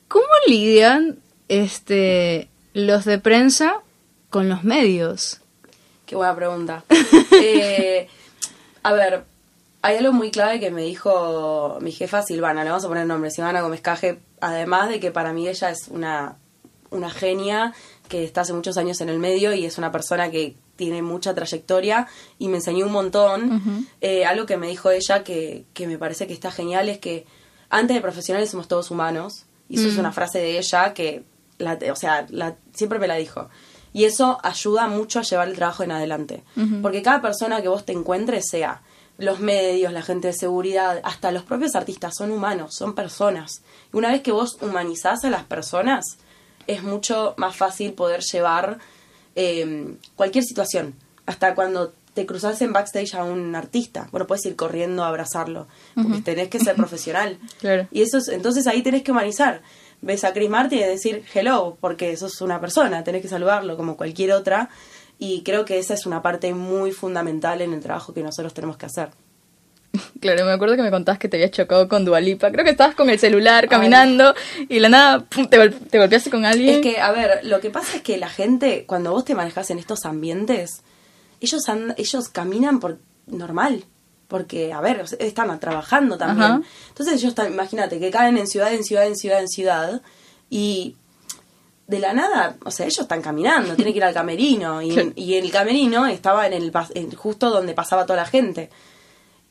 ¿Cómo 0.07 0.25
lidian 0.47 1.19
este 1.47 2.49
los 2.73 3.05
de 3.05 3.17
prensa 3.17 3.81
con 4.29 4.49
los 4.49 4.63
medios? 4.63 5.41
Qué 6.05 6.15
buena 6.15 6.35
pregunta. 6.35 6.83
eh, 7.31 8.07
A 8.83 8.93
ver, 8.93 9.23
hay 9.81 9.97
algo 9.97 10.13
muy 10.13 10.31
clave 10.31 10.59
que 10.59 10.71
me 10.71 10.81
dijo 10.81 11.77
mi 11.81 11.91
jefa 11.91 12.21
Silvana, 12.21 12.63
le 12.63 12.69
vamos 12.69 12.85
a 12.85 12.87
poner 12.87 13.05
nombre, 13.05 13.31
Silvana 13.31 13.61
Gómez 13.61 13.81
Caje, 13.81 14.19
además 14.39 14.89
de 14.89 14.99
que 14.99 15.11
para 15.11 15.33
mí 15.33 15.47
ella 15.47 15.69
es 15.69 15.87
una, 15.87 16.37
una 16.89 17.09
genia 17.09 17.73
que 18.11 18.25
está 18.25 18.41
hace 18.41 18.51
muchos 18.51 18.75
años 18.75 18.99
en 18.99 19.07
el 19.07 19.19
medio 19.19 19.53
y 19.53 19.65
es 19.65 19.77
una 19.77 19.89
persona 19.89 20.29
que 20.29 20.57
tiene 20.75 21.01
mucha 21.01 21.33
trayectoria 21.33 22.07
y 22.37 22.49
me 22.49 22.57
enseñó 22.57 22.85
un 22.85 22.91
montón. 22.91 23.87
Eh, 24.01 24.25
algo 24.25 24.45
que 24.45 24.57
me 24.57 24.67
dijo 24.67 24.91
ella 24.91 25.23
que, 25.23 25.63
que 25.73 25.87
me 25.87 25.97
parece 25.97 26.27
que 26.27 26.33
está 26.33 26.51
genial 26.51 26.89
es 26.89 26.99
que 26.99 27.25
antes 27.69 27.95
de 27.95 28.01
profesionales 28.01 28.49
somos 28.49 28.67
todos 28.67 28.91
humanos. 28.91 29.45
Y 29.69 29.79
eso 29.79 29.87
es 29.87 29.97
una 29.97 30.11
frase 30.11 30.39
de 30.39 30.57
ella 30.57 30.93
que, 30.93 31.23
la, 31.57 31.79
o 31.89 31.95
sea, 31.95 32.25
la, 32.29 32.57
siempre 32.73 32.99
me 32.99 33.07
la 33.07 33.15
dijo. 33.15 33.49
Y 33.93 34.03
eso 34.03 34.37
ayuda 34.43 34.87
mucho 34.87 35.19
a 35.19 35.21
llevar 35.21 35.47
el 35.47 35.55
trabajo 35.55 35.83
en 35.83 35.93
adelante. 35.93 36.43
Porque 36.81 37.01
cada 37.01 37.21
persona 37.21 37.61
que 37.61 37.69
vos 37.69 37.85
te 37.85 37.93
encuentres, 37.93 38.49
sea 38.49 38.81
los 39.17 39.39
medios, 39.39 39.93
la 39.93 40.01
gente 40.01 40.27
de 40.27 40.33
seguridad, 40.33 40.99
hasta 41.03 41.31
los 41.31 41.43
propios 41.43 41.75
artistas, 41.75 42.15
son 42.17 42.31
humanos, 42.31 42.75
son 42.75 42.93
personas. 42.93 43.61
Y 43.93 43.97
una 43.97 44.09
vez 44.09 44.21
que 44.21 44.33
vos 44.33 44.57
humanizás 44.61 45.23
a 45.23 45.29
las 45.29 45.45
personas, 45.45 46.17
es 46.67 46.83
mucho 46.83 47.33
más 47.37 47.55
fácil 47.55 47.93
poder 47.93 48.21
llevar 48.21 48.79
eh, 49.35 49.95
cualquier 50.15 50.43
situación. 50.43 50.95
Hasta 51.25 51.55
cuando 51.55 51.93
te 52.13 52.25
cruzas 52.25 52.61
en 52.61 52.73
backstage 52.73 53.15
a 53.15 53.23
un 53.23 53.55
artista, 53.55 54.09
bueno, 54.11 54.27
puedes 54.27 54.45
ir 54.45 54.55
corriendo 54.57 55.03
a 55.03 55.07
abrazarlo, 55.07 55.67
porque 55.95 56.21
tenés 56.21 56.49
que 56.49 56.59
ser 56.59 56.75
profesional. 56.77 57.37
Claro. 57.59 57.87
Y 57.91 58.01
eso 58.01 58.17
es- 58.17 58.27
entonces 58.27 58.67
ahí 58.67 58.81
tenés 58.81 59.03
que 59.03 59.11
humanizar. 59.11 59.61
Ves 60.01 60.23
a 60.23 60.33
Chris 60.33 60.49
Martin 60.49 60.79
y 60.79 60.83
decir 60.83 61.23
hello, 61.33 61.77
porque 61.79 62.17
sos 62.17 62.41
una 62.41 62.59
persona, 62.59 63.03
tenés 63.03 63.21
que 63.21 63.27
saludarlo 63.29 63.77
como 63.77 63.95
cualquier 63.95 64.31
otra. 64.33 64.69
Y 65.19 65.43
creo 65.43 65.63
que 65.65 65.77
esa 65.77 65.93
es 65.93 66.07
una 66.07 66.23
parte 66.23 66.53
muy 66.55 66.91
fundamental 66.91 67.61
en 67.61 67.73
el 67.73 67.79
trabajo 67.81 68.11
que 68.11 68.23
nosotros 68.23 68.53
tenemos 68.55 68.75
que 68.77 68.87
hacer. 68.87 69.11
Claro, 70.21 70.45
me 70.45 70.51
acuerdo 70.51 70.75
que 70.77 70.83
me 70.83 70.91
contabas 70.91 71.19
que 71.19 71.27
te 71.27 71.37
habías 71.37 71.51
chocado 71.51 71.87
con 71.89 72.05
Dualipa. 72.05 72.49
Creo 72.51 72.63
que 72.63 72.71
estabas 72.71 72.95
con 72.95 73.09
el 73.09 73.19
celular 73.19 73.67
caminando 73.67 74.33
y 74.69 74.75
de 74.75 74.79
la 74.79 74.89
nada 74.89 75.19
pum, 75.25 75.47
te, 75.47 75.57
gol- 75.57 75.73
te 75.89 75.97
golpeaste 75.99 76.29
con 76.29 76.45
alguien. 76.45 76.75
Es 76.75 76.81
que, 76.81 77.01
a 77.01 77.11
ver, 77.11 77.41
lo 77.43 77.59
que 77.59 77.69
pasa 77.71 77.97
es 77.97 78.01
que 78.01 78.17
la 78.17 78.29
gente, 78.29 78.85
cuando 78.87 79.11
vos 79.11 79.25
te 79.25 79.35
manejas 79.35 79.69
en 79.69 79.79
estos 79.79 80.05
ambientes, 80.05 80.83
ellos 81.41 81.67
and- 81.67 81.93
ellos 81.97 82.29
caminan 82.29 82.79
por 82.79 82.99
normal. 83.27 83.83
Porque, 84.29 84.71
a 84.71 84.79
ver, 84.79 85.03
están 85.19 85.59
trabajando 85.59 86.17
también. 86.17 86.51
Ajá. 86.51 86.61
Entonces 86.87 87.21
ellos, 87.21 87.33
imagínate, 87.49 87.99
que 87.99 88.09
caen 88.11 88.37
en 88.37 88.47
ciudad, 88.47 88.73
en 88.73 88.85
ciudad, 88.85 89.05
en 89.05 89.17
ciudad, 89.17 89.41
en 89.41 89.49
ciudad. 89.49 90.01
Y 90.49 90.95
de 91.87 91.99
la 91.99 92.13
nada, 92.13 92.55
o 92.63 92.71
sea, 92.71 92.85
ellos 92.85 92.99
están 92.99 93.21
caminando, 93.21 93.75
tienen 93.75 93.93
que 93.93 93.97
ir 93.97 94.03
al 94.05 94.13
camerino. 94.21 94.81
Y, 94.81 95.11
y 95.17 95.33
el 95.35 95.51
camerino 95.51 96.05
estaba 96.05 96.47
en 96.47 96.53
el 96.53 96.71
en- 96.93 97.11
justo 97.11 97.49
donde 97.49 97.73
pasaba 97.73 98.05
toda 98.05 98.17
la 98.21 98.25
gente. 98.25 98.69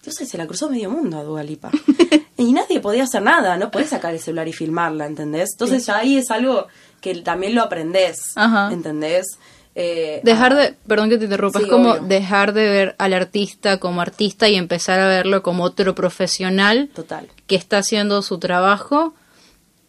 Entonces 0.00 0.28
se 0.28 0.38
la 0.38 0.46
cruzó 0.46 0.70
medio 0.70 0.90
mundo 0.90 1.18
a 1.18 1.22
Dua 1.24 1.42
Lipa. 1.42 1.70
y 2.38 2.52
nadie 2.52 2.80
podía 2.80 3.04
hacer 3.04 3.22
nada, 3.22 3.56
no 3.58 3.70
podés 3.70 3.90
sacar 3.90 4.14
el 4.14 4.20
celular 4.20 4.48
y 4.48 4.52
filmarla, 4.52 5.06
¿entendés? 5.06 5.50
Entonces 5.52 5.84
ya 5.86 5.98
ahí 5.98 6.16
es 6.16 6.30
algo 6.30 6.66
que 7.00 7.14
también 7.16 7.54
lo 7.54 7.62
aprendés, 7.62 8.32
Ajá. 8.34 8.70
¿entendés? 8.72 9.26
Eh, 9.74 10.20
Dejar 10.24 10.56
de, 10.56 10.74
perdón 10.86 11.10
que 11.10 11.18
te 11.18 11.24
interrumpa, 11.24 11.58
Sí, 11.60 11.66
es 11.66 11.70
como 11.70 11.92
obvio. 11.92 12.02
dejar 12.02 12.52
de 12.54 12.68
ver 12.68 12.94
al 12.98 13.12
artista 13.14 13.78
como 13.78 14.00
artista 14.00 14.48
y 14.48 14.56
empezar 14.56 14.98
a 14.98 15.06
verlo 15.06 15.42
como 15.42 15.62
otro 15.64 15.94
profesional 15.94 16.90
Total. 16.94 17.28
que 17.46 17.54
está 17.56 17.78
haciendo 17.78 18.20
su 18.22 18.38
trabajo 18.38 19.14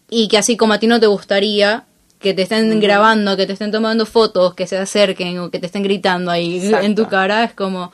y 0.10 0.28
que 0.28 0.38
así 0.38 0.56
como 0.58 0.74
a 0.74 0.80
ti 0.80 0.88
no 0.88 1.00
te 1.00 1.08
gustaría 1.08 1.86
que 2.20 2.34
te 2.36 2.44
estén 2.44 2.80
grabando, 2.80 3.36
que 3.38 3.48
te 3.48 3.54
estén 3.54 3.72
tomando 3.72 4.06
fotos, 4.06 4.54
que 4.54 4.68
se 4.68 4.78
acerquen 4.78 5.40
o 5.40 5.50
que 5.50 5.58
te 5.58 5.66
estén 5.66 5.82
gritando 5.84 6.30
ahí 6.30 6.58
Exacto. 6.64 6.86
en 6.86 6.96
tu 6.96 7.08
cara, 7.08 7.44
es 7.46 7.54
como 7.54 7.92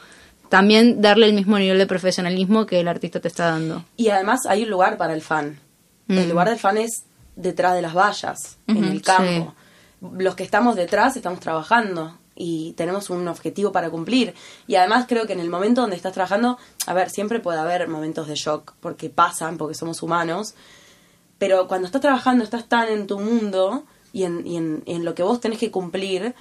también 0.49 1.01
darle 1.01 1.27
el 1.27 1.33
mismo 1.33 1.57
nivel 1.59 1.77
de 1.77 1.85
profesionalismo 1.87 2.65
que 2.65 2.79
el 2.79 2.87
artista 2.87 3.19
te 3.19 3.27
está 3.27 3.47
dando. 3.47 3.83
Y 3.97 4.09
además 4.09 4.45
hay 4.47 4.63
un 4.63 4.69
lugar 4.69 4.97
para 4.97 5.13
el 5.13 5.21
fan. 5.21 5.59
El 6.07 6.25
Mm. 6.25 6.29
lugar 6.29 6.49
del 6.49 6.57
fan 6.59 6.77
es 6.77 7.03
detrás 7.35 7.73
de 7.75 7.81
las 7.81 7.93
vallas, 7.93 8.57
en 8.67 8.83
el 8.83 9.01
campo. 9.01 9.53
Los 10.01 10.35
que 10.35 10.43
estamos 10.43 10.75
detrás 10.75 11.15
estamos 11.17 11.39
trabajando 11.39 12.17
y 12.35 12.73
tenemos 12.73 13.09
un 13.09 13.27
objetivo 13.27 13.71
para 13.71 13.89
cumplir. 13.89 14.33
Y 14.67 14.75
además 14.75 15.05
creo 15.07 15.25
que 15.27 15.33
en 15.33 15.39
el 15.39 15.49
momento 15.49 15.81
donde 15.81 15.95
estás 15.95 16.13
trabajando, 16.13 16.57
a 16.85 16.93
ver, 16.93 17.09
siempre 17.09 17.39
puede 17.39 17.59
haber 17.59 17.87
momentos 17.87 18.27
de 18.27 18.35
shock, 18.35 18.73
porque 18.79 19.09
pasan, 19.09 19.57
porque 19.57 19.75
somos 19.75 20.01
humanos. 20.03 20.53
Pero 21.39 21.67
cuando 21.67 21.87
estás 21.87 22.01
trabajando, 22.01 22.43
estás 22.43 22.67
tan 22.67 22.87
en 22.89 23.05
tu 23.07 23.19
mundo 23.19 23.83
y 24.13 24.23
en, 24.23 24.45
y 24.47 24.57
en, 24.57 24.83
en 24.85 25.03
lo 25.05 25.13
que 25.13 25.23
vos 25.23 25.39
tenés 25.41 25.59
que 25.59 25.71
cumplir, 25.71 26.33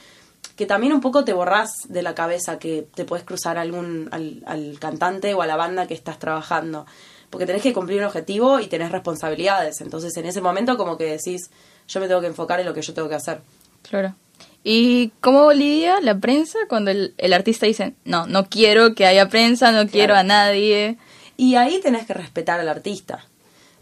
que 0.55 0.67
también 0.67 0.93
un 0.93 1.01
poco 1.01 1.25
te 1.25 1.33
borrás 1.33 1.71
de 1.89 2.03
la 2.03 2.15
cabeza 2.15 2.59
que 2.59 2.87
te 2.95 3.05
puedes 3.05 3.25
cruzar 3.25 3.59
algún, 3.59 4.09
al, 4.13 4.43
al 4.47 4.79
cantante 4.79 5.35
o 5.35 5.43
a 5.43 5.47
la 5.47 5.57
banda 5.57 5.87
que 5.87 5.95
estás 5.95 6.19
trabajando. 6.19 6.87
Porque 7.31 7.47
tenés 7.47 7.63
que 7.63 7.73
cumplir 7.73 7.99
un 7.99 8.07
objetivo 8.07 8.61
y 8.61 8.69
tenés 8.69 8.93
responsabilidades. 8.93 9.81
Entonces 9.81 10.17
en 10.17 10.27
ese 10.27 10.41
momento 10.41 10.77
como 10.77 10.97
que 10.97 11.05
decís, 11.05 11.51
yo 11.89 12.01
me 12.01 12.09
tengo 12.09 12.21
que 12.21 12.29
enfocar 12.29 12.61
en 12.61 12.67
lo 12.67 12.75
que 12.75 12.83
yo 12.83 12.95
tengo 12.95 13.09
que 13.09 13.17
hacer. 13.17 13.41
Claro. 13.83 14.15
¿Y 14.63 15.13
cómo 15.21 15.53
lidia 15.53 16.01
la 16.01 16.19
prensa 16.19 16.59
cuando 16.69 16.91
el, 16.91 17.15
el 17.19 17.33
artista 17.33 17.67
dice, 17.67 17.95
no, 18.05 18.27
no 18.27 18.49
quiero 18.49 18.95
que 18.95 19.07
haya 19.07 19.29
prensa, 19.29 19.71
no 19.71 19.89
quiero 19.89 20.17
a 20.17 20.25
nadie? 20.25 20.99
Y 21.37 21.55
ahí 21.55 21.81
tenés 21.81 22.07
que 22.07 22.15
respetar 22.15 22.59
al 22.59 22.69
artista. 22.69 23.27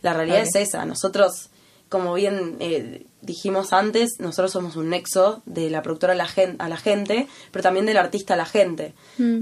La 0.02 0.12
realidad 0.12 0.42
es 0.42 0.54
esa. 0.54 0.85
Nosotros, 0.85 1.49
como 1.94 2.14
bien 2.14 2.56
eh, 2.58 3.06
dijimos 3.22 3.72
antes, 3.72 4.18
nosotros 4.18 4.50
somos 4.50 4.74
un 4.74 4.90
nexo 4.90 5.42
de 5.46 5.70
la 5.70 5.80
productora 5.80 6.14
a 6.14 6.16
la, 6.16 6.26
gen- 6.26 6.56
a 6.58 6.68
la 6.68 6.76
gente, 6.76 7.28
pero 7.52 7.62
también 7.62 7.86
del 7.86 7.96
artista 7.98 8.34
a 8.34 8.36
la 8.36 8.46
gente. 8.46 8.94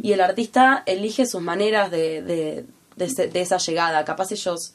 Y 0.03 0.13
el 0.13 0.21
artista 0.21 0.83
elige 0.85 1.25
sus 1.25 1.41
maneras 1.41 1.91
de, 1.91 2.21
de, 2.21 2.67
de, 2.97 3.27
de 3.29 3.41
esa 3.41 3.57
llegada. 3.57 4.05
Capaz 4.05 4.33
ellos 4.33 4.75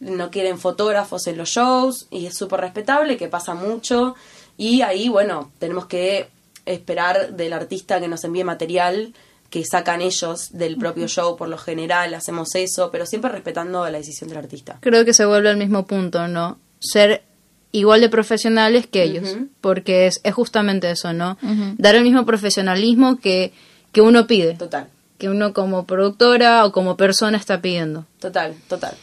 no 0.00 0.30
quieren 0.30 0.58
fotógrafos 0.58 1.26
en 1.26 1.38
los 1.38 1.48
shows 1.48 2.08
y 2.10 2.26
es 2.26 2.36
súper 2.36 2.60
respetable, 2.60 3.16
que 3.16 3.28
pasa 3.28 3.54
mucho. 3.54 4.14
Y 4.58 4.82
ahí, 4.82 5.08
bueno, 5.08 5.50
tenemos 5.58 5.86
que 5.86 6.28
esperar 6.66 7.32
del 7.34 7.54
artista 7.54 8.00
que 8.00 8.08
nos 8.08 8.22
envíe 8.24 8.44
material 8.44 9.14
que 9.50 9.64
sacan 9.64 10.00
ellos 10.02 10.48
del 10.52 10.76
propio 10.76 11.06
show 11.06 11.36
por 11.36 11.48
lo 11.48 11.56
general, 11.58 12.12
hacemos 12.14 12.54
eso, 12.56 12.90
pero 12.90 13.06
siempre 13.06 13.30
respetando 13.30 13.88
la 13.88 13.98
decisión 13.98 14.28
del 14.28 14.38
artista. 14.38 14.78
Creo 14.80 15.04
que 15.04 15.14
se 15.14 15.24
vuelve 15.26 15.48
al 15.48 15.56
mismo 15.56 15.86
punto, 15.86 16.26
¿no? 16.26 16.58
Ser 16.92 17.22
igual 17.72 18.00
de 18.00 18.08
profesionales 18.08 18.86
que 18.86 19.02
ellos, 19.02 19.36
porque 19.60 20.06
es, 20.06 20.20
es 20.22 20.32
justamente 20.34 20.90
eso, 20.90 21.12
¿no? 21.12 21.38
Dar 21.78 21.94
el 21.96 22.02
mismo 22.04 22.24
profesionalismo 22.24 23.18
que, 23.18 23.52
que 23.92 24.00
uno 24.00 24.26
pide, 24.26 24.54
Total, 24.54 24.88
que 25.18 25.28
uno 25.28 25.52
como 25.52 25.84
productora 25.86 26.64
o 26.66 26.72
como 26.72 26.96
persona 26.96 27.36
está 27.38 27.60
pidiendo. 27.60 28.06
total, 28.20 28.54
total. 28.68 28.94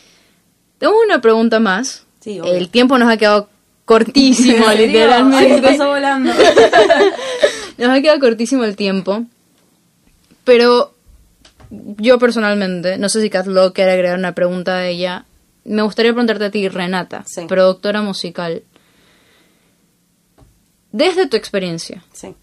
Tengo 0.77 0.93
una 1.05 1.19
pregunta 1.21 1.59
más. 1.59 2.05
Sí, 2.21 2.39
obvio. 2.39 2.53
el 2.53 2.69
tiempo 2.69 2.97
nos 2.97 3.11
ha 3.11 3.17
quedado 3.17 3.49
cortísimo, 3.85 4.65
literalmente. 4.77 5.55
sí, 5.55 5.61
pasó 5.61 5.89
volando. 5.89 6.31
Nos 7.77 7.89
ha 7.89 8.01
quedado 8.01 8.19
cortísimo 8.19 8.63
el 8.63 8.75
tiempo. 8.75 9.25
Pero 10.43 10.93
yo 11.69 12.19
personalmente, 12.19 12.97
no 12.97 13.09
sé 13.09 13.21
si 13.21 13.29
Catlo 13.29 13.73
quiere 13.73 13.91
agregar 13.91 14.17
una 14.19 14.33
pregunta 14.33 14.75
a 14.77 14.87
ella. 14.87 15.25
Me 15.63 15.81
gustaría 15.83 16.11
preguntarte 16.11 16.45
a 16.45 16.51
ti, 16.51 16.67
Renata, 16.67 17.23
Sí. 17.27 17.45
productora 17.47 18.01
musical. 18.01 18.63
Desde 20.91 21.27
tu 21.27 21.37
experiencia, 21.37 22.03
sí. 22.13 22.35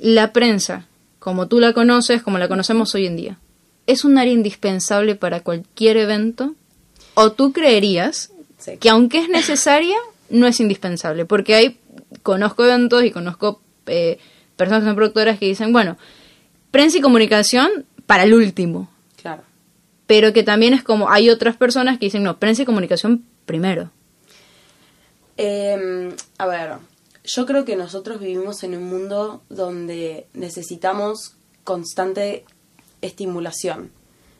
la 0.00 0.32
prensa, 0.32 0.86
como 1.18 1.46
tú 1.46 1.60
la 1.60 1.72
conoces, 1.72 2.22
como 2.22 2.38
la 2.38 2.48
conocemos 2.48 2.94
hoy 2.94 3.06
en 3.06 3.16
día, 3.16 3.38
¿es 3.86 4.04
un 4.04 4.18
área 4.18 4.32
indispensable 4.32 5.14
para 5.14 5.40
cualquier 5.40 5.96
evento? 5.96 6.54
¿O 7.14 7.32
tú 7.32 7.52
creerías 7.52 8.32
Sí. 8.58 8.78
que 8.78 8.90
aunque 8.90 9.18
es 9.20 9.28
necesaria, 9.28 9.96
no 10.28 10.46
es 10.46 10.58
indispensable? 10.60 11.24
Porque 11.24 11.54
hay, 11.54 11.78
conozco 12.22 12.64
eventos 12.64 13.04
y 13.04 13.10
conozco 13.12 13.60
eh, 13.86 14.18
personas 14.56 14.82
que 14.82 14.88
son 14.88 14.96
productoras 14.96 15.38
que 15.38 15.46
dicen, 15.46 15.72
bueno, 15.72 15.96
prensa 16.72 16.98
y 16.98 17.00
comunicación 17.00 17.86
para 18.06 18.24
el 18.24 18.34
último. 18.34 18.90
Pero 20.06 20.32
que 20.32 20.42
también 20.42 20.72
es 20.74 20.82
como, 20.82 21.10
hay 21.10 21.30
otras 21.30 21.56
personas 21.56 21.98
que 21.98 22.06
dicen, 22.06 22.22
no, 22.22 22.38
prensa 22.38 22.62
y 22.62 22.66
comunicación 22.66 23.24
primero. 23.44 23.90
Eh, 25.36 26.14
a 26.38 26.46
ver, 26.46 26.74
yo 27.24 27.46
creo 27.46 27.64
que 27.64 27.76
nosotros 27.76 28.20
vivimos 28.20 28.62
en 28.62 28.76
un 28.76 28.84
mundo 28.88 29.42
donde 29.48 30.26
necesitamos 30.32 31.34
constante 31.64 32.44
estimulación. 33.02 33.90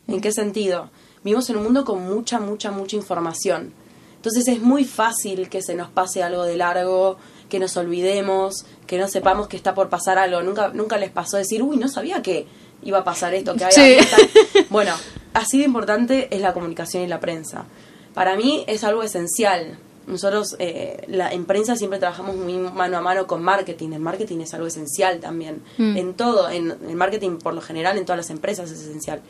¿En 0.07 0.21
qué 0.21 0.31
sentido? 0.31 0.89
Vivimos 1.23 1.49
en 1.49 1.57
un 1.57 1.63
mundo 1.63 1.83
con 1.83 2.01
mucha, 2.03 2.39
mucha, 2.39 2.71
mucha 2.71 2.95
información. 2.95 3.73
Entonces 4.15 4.47
es 4.47 4.61
muy 4.61 4.85
fácil 4.85 5.49
que 5.49 5.61
se 5.61 5.75
nos 5.75 5.89
pase 5.89 6.23
algo 6.23 6.43
de 6.43 6.57
largo, 6.57 7.17
que 7.49 7.59
nos 7.59 7.75
olvidemos, 7.77 8.65
que 8.87 8.97
no 8.97 9.07
sepamos 9.07 9.47
que 9.47 9.57
está 9.57 9.73
por 9.73 9.89
pasar 9.89 10.17
algo. 10.17 10.41
Nunca, 10.41 10.69
nunca 10.69 10.97
les 10.97 11.11
pasó 11.11 11.37
decir, 11.37 11.61
uy, 11.61 11.77
no 11.77 11.87
sabía 11.89 12.21
que 12.21 12.47
iba 12.83 12.99
a 12.99 13.03
pasar 13.03 13.33
esto, 13.33 13.55
que 13.55 13.65
hay 13.65 13.71
Sí. 13.71 13.97
algo 13.99 14.09
tan-". 14.09 14.65
Bueno, 14.69 14.93
así 15.37 15.59
de 15.59 15.65
importante 15.65 16.27
es 16.31 16.41
la 16.41 16.53
comunicación 16.53 17.03
y 17.03 17.07
la 17.07 17.19
prensa. 17.19 17.65
Para 18.13 18.35
mí 18.35 18.63
es 18.67 18.83
algo 18.83 19.03
esencial. 19.03 19.77
Nosotros 20.07 20.55
eh, 20.59 21.03
la, 21.07 21.31
en 21.31 21.45
prensa 21.45 21.75
siempre 21.75 21.99
trabajamos 21.99 22.35
muy 22.35 22.57
mano 22.57 22.97
a 22.97 23.01
mano 23.01 23.27
con 23.27 23.43
marketing. 23.43 23.91
El 23.91 23.99
marketing 23.99 24.39
es 24.39 24.53
algo 24.53 24.67
esencial 24.67 25.19
también. 25.19 25.61
Mm. 25.77 25.97
En 25.97 26.13
todo, 26.13 26.49
en 26.49 26.75
el 26.87 26.95
marketing 26.95 27.37
por 27.37 27.53
lo 27.53 27.61
general 27.61 27.97
en 27.97 28.05
todas 28.05 28.17
las 28.17 28.29
empresas 28.29 28.71
es 28.71 28.81
esencial. 28.81 29.21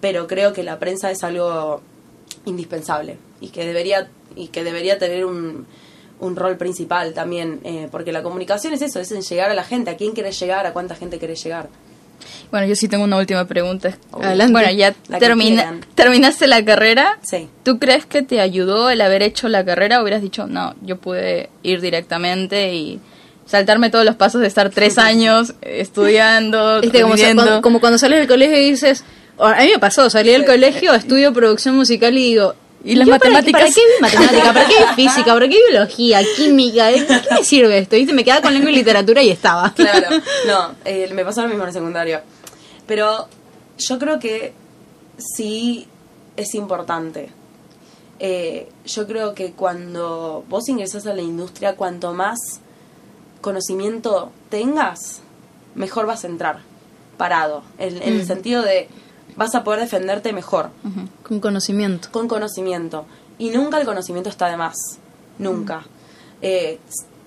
pero 0.00 0.26
creo 0.26 0.52
que 0.52 0.62
la 0.62 0.78
prensa 0.78 1.10
es 1.10 1.22
algo 1.24 1.82
indispensable 2.46 3.18
y 3.40 3.48
que 3.48 3.66
debería, 3.66 4.08
y 4.34 4.48
que 4.48 4.64
debería 4.64 4.98
tener 4.98 5.26
un, 5.26 5.66
un 6.20 6.36
rol 6.36 6.56
principal 6.56 7.12
también, 7.12 7.60
eh, 7.64 7.88
porque 7.90 8.12
la 8.12 8.22
comunicación 8.22 8.72
es 8.72 8.82
eso, 8.82 9.00
es 9.00 9.10
en 9.12 9.22
llegar 9.22 9.50
a 9.50 9.54
la 9.54 9.64
gente, 9.64 9.90
a 9.90 9.96
quién 9.96 10.14
querés 10.14 10.38
llegar, 10.38 10.66
a 10.66 10.72
cuánta 10.72 10.94
gente 10.94 11.18
querés 11.18 11.42
llegar. 11.42 11.68
Bueno, 12.50 12.66
yo 12.66 12.74
sí 12.74 12.88
tengo 12.88 13.04
una 13.04 13.16
última 13.16 13.46
pregunta. 13.46 13.96
Adelante. 14.12 14.52
Bueno, 14.52 14.70
ya 14.72 14.92
termina, 15.18 15.80
terminaste 15.94 16.46
la 16.46 16.64
carrera. 16.64 17.18
Sí. 17.22 17.48
¿Tú 17.62 17.78
crees 17.78 18.06
que 18.06 18.22
te 18.22 18.40
ayudó 18.40 18.90
el 18.90 19.00
haber 19.00 19.22
hecho 19.22 19.48
la 19.48 19.64
carrera? 19.64 20.00
¿O 20.00 20.02
hubieras 20.02 20.22
dicho, 20.22 20.46
no, 20.46 20.74
yo 20.82 20.96
pude 20.96 21.50
ir 21.62 21.80
directamente 21.80 22.74
y 22.74 23.00
saltarme 23.46 23.90
todos 23.90 24.04
los 24.04 24.14
pasos 24.14 24.40
de 24.40 24.46
estar 24.46 24.70
tres 24.70 24.96
años 24.98 25.54
estudiando, 25.62 26.80
Viste, 26.82 27.02
como, 27.02 27.16
cuando, 27.16 27.62
como 27.62 27.80
cuando 27.80 27.98
sales 27.98 28.20
del 28.20 28.28
colegio 28.28 28.56
y 28.56 28.70
dices, 28.70 29.04
o 29.36 29.46
a 29.46 29.56
mí 29.56 29.70
me 29.72 29.78
pasó, 29.78 30.08
salí 30.08 30.30
del 30.30 30.44
colegio, 30.44 30.94
estudio 30.94 31.32
producción 31.32 31.74
musical 31.74 32.16
y 32.16 32.24
digo, 32.24 32.54
¿Y 32.84 32.94
las 32.94 33.06
¿yo 33.06 33.12
para 33.18 33.20
qué- 33.22 33.30
matemáticas? 33.30 33.60
¿Para 33.62 33.74
qué, 33.74 33.80
vi 33.80 34.00
matemática? 34.00 34.52
¿Para 34.54 34.66
qué 34.68 34.74
vi 34.74 35.08
física? 35.08 35.32
¿Para 35.34 35.48
qué 35.48 35.58
biología? 35.70 36.20
¿Química? 36.36 36.86
¿De 36.86 37.06
¿Qué 37.06 37.20
me 37.34 37.44
sirve 37.44 37.78
esto? 37.78 37.96
¿Viste? 37.96 38.12
Me 38.14 38.24
quedaba 38.24 38.42
con 38.42 38.54
lengua 38.54 38.70
y 38.70 38.74
literatura 38.74 39.22
y 39.22 39.30
estaba. 39.30 39.72
Claro, 39.74 40.08
no, 40.46 40.74
eh, 40.84 41.10
me 41.12 41.24
pasó 41.24 41.42
lo 41.42 41.48
mismo 41.48 41.62
en 41.64 41.68
el 41.68 41.74
secundario. 41.74 42.20
Pero 42.86 43.28
yo 43.78 43.98
creo 43.98 44.18
que 44.18 44.52
sí 45.18 45.86
es 46.36 46.54
importante. 46.54 47.30
Eh, 48.18 48.68
yo 48.86 49.06
creo 49.06 49.34
que 49.34 49.52
cuando 49.52 50.44
vos 50.48 50.68
ingresás 50.68 51.06
a 51.06 51.14
la 51.14 51.22
industria, 51.22 51.76
cuanto 51.76 52.12
más 52.12 52.38
conocimiento 53.40 54.30
tengas, 54.50 55.20
mejor 55.74 56.06
vas 56.06 56.24
a 56.24 56.26
entrar 56.26 56.58
parado. 57.16 57.62
En, 57.78 57.96
en 58.02 58.14
el 58.20 58.26
sentido 58.26 58.62
de 58.62 58.88
vas 59.36 59.54
a 59.54 59.64
poder 59.64 59.80
defenderte 59.80 60.32
mejor 60.32 60.70
Con 61.22 61.40
conocimiento. 61.40 62.08
con 62.10 62.28
conocimiento. 62.28 63.06
Y 63.38 63.50
nunca 63.50 63.78
el 63.78 63.86
conocimiento 63.86 64.28
está 64.28 64.48
de 64.48 64.56
más. 64.56 64.76
Nunca. 65.38 65.82
Eh, 66.42 66.78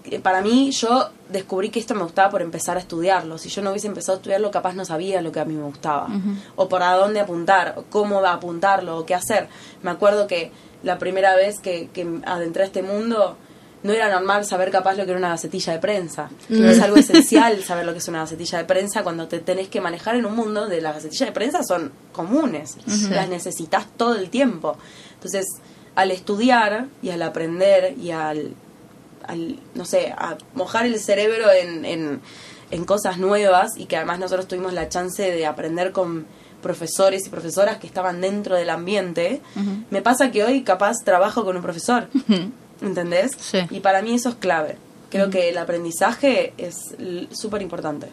eh, 0.06 0.20
para 0.20 0.42
mí, 0.42 0.70
yo 0.72 1.10
descubrí 1.30 1.70
que 1.70 1.80
esto 1.80 1.96
me 1.96 2.04
gustaba 2.04 2.30
por 2.30 2.42
empezar 2.42 2.78
a 2.78 2.80
estudiarlo. 2.80 3.38
Si 3.38 3.50
yo 3.50 3.62
no 3.62 3.72
hubiese 3.72 3.88
empezado 3.88 4.18
a 4.18 4.20
estudiarlo, 4.20 4.52
capaz 4.52 4.74
no 4.76 4.86
sabía 4.86 5.22
lo 5.22 5.32
que 5.32 5.40
a 5.40 5.46
mí 5.46 5.56
me 5.56 5.64
gustaba. 5.64 6.10
O 6.56 6.68
por 6.70 6.84
a 6.84 6.94
dónde 6.94 7.20
apuntar, 7.20 7.74
o 7.78 7.84
cómo 7.90 8.22
va 8.22 8.32
a 8.32 8.34
apuntarlo, 8.36 8.98
o 8.98 9.06
qué 9.06 9.16
hacer. 9.16 9.48
Me 9.82 9.90
acuerdo 9.92 10.28
que 10.28 10.52
la 10.84 11.00
primera 11.00 11.36
vez 11.36 11.60
que, 11.60 11.90
que 11.94 12.20
adentré 12.26 12.64
a 12.64 12.66
este 12.66 12.84
mundo, 12.84 13.38
no 13.84 13.92
era 13.94 14.10
normal 14.10 14.46
saber 14.46 14.72
capaz 14.72 14.96
lo 14.96 15.06
que 15.06 15.12
era 15.12 15.20
una 15.20 15.30
gacetilla 15.30 15.74
de 15.74 15.80
prensa. 15.80 16.30
Es 16.50 16.80
algo 16.82 16.98
esencial 16.98 17.62
saber 17.64 17.86
lo 17.86 17.92
que 17.92 18.00
es 18.00 18.08
una 18.08 18.20
gacetilla 18.20 18.60
de 18.60 18.66
prensa 18.66 19.04
cuando 19.04 19.28
te 19.28 19.40
tenés 19.40 19.68
que 19.68 19.82
manejar 19.82 20.16
en 20.16 20.26
un 20.26 20.36
mundo 20.36 20.68
de 20.68 20.82
las 20.82 20.96
gacetillas 20.96 21.30
de 21.30 21.34
prensa 21.34 21.64
son 21.64 21.92
comunes. 22.12 22.78
Las 23.10 23.30
necesitas 23.30 23.86
todo 23.98 24.16
el 24.16 24.30
tiempo. 24.30 24.78
Entonces, 25.16 25.46
al 25.96 26.12
estudiar 26.12 26.88
y 27.02 27.10
al 27.10 27.22
aprender 27.22 27.96
y 27.98 28.12
al, 28.12 28.56
al, 29.28 29.60
no 29.76 29.86
sé, 29.86 30.14
a 30.18 30.38
mojar 30.54 30.86
el 30.86 31.00
cerebro 31.00 31.52
en, 31.52 31.86
en, 31.86 32.22
en 32.72 32.86
cosas 32.86 33.18
nuevas 33.18 33.72
y 33.78 33.86
que 33.86 33.98
además 33.98 34.20
nosotros 34.20 34.48
tuvimos 34.48 34.74
la 34.74 34.90
chance 34.90 35.22
de 35.22 35.46
aprender 35.46 35.92
con 35.92 36.26
profesores 36.62 37.28
y 37.28 37.30
profesoras 37.30 37.78
que 37.78 37.86
estaban 37.86 38.22
dentro 38.22 38.56
del 38.56 38.70
ambiente, 38.70 39.42
me 39.92 40.02
pasa 40.02 40.32
que 40.32 40.44
hoy 40.46 40.64
capaz 40.64 40.96
trabajo 41.04 41.44
con 41.44 41.58
un 41.58 41.62
profesor, 41.62 42.08
¿entendés? 42.84 43.32
Sí. 43.40 43.60
Y 43.70 43.80
para 43.80 44.02
mí 44.02 44.14
eso 44.16 44.30
es 44.30 44.36
clave. 44.36 44.78
Creo 45.10 45.30
que 45.30 45.50
el 45.50 45.58
aprendizaje 45.58 46.54
es 46.58 46.76
súper 47.32 47.62
importante. 47.62 48.08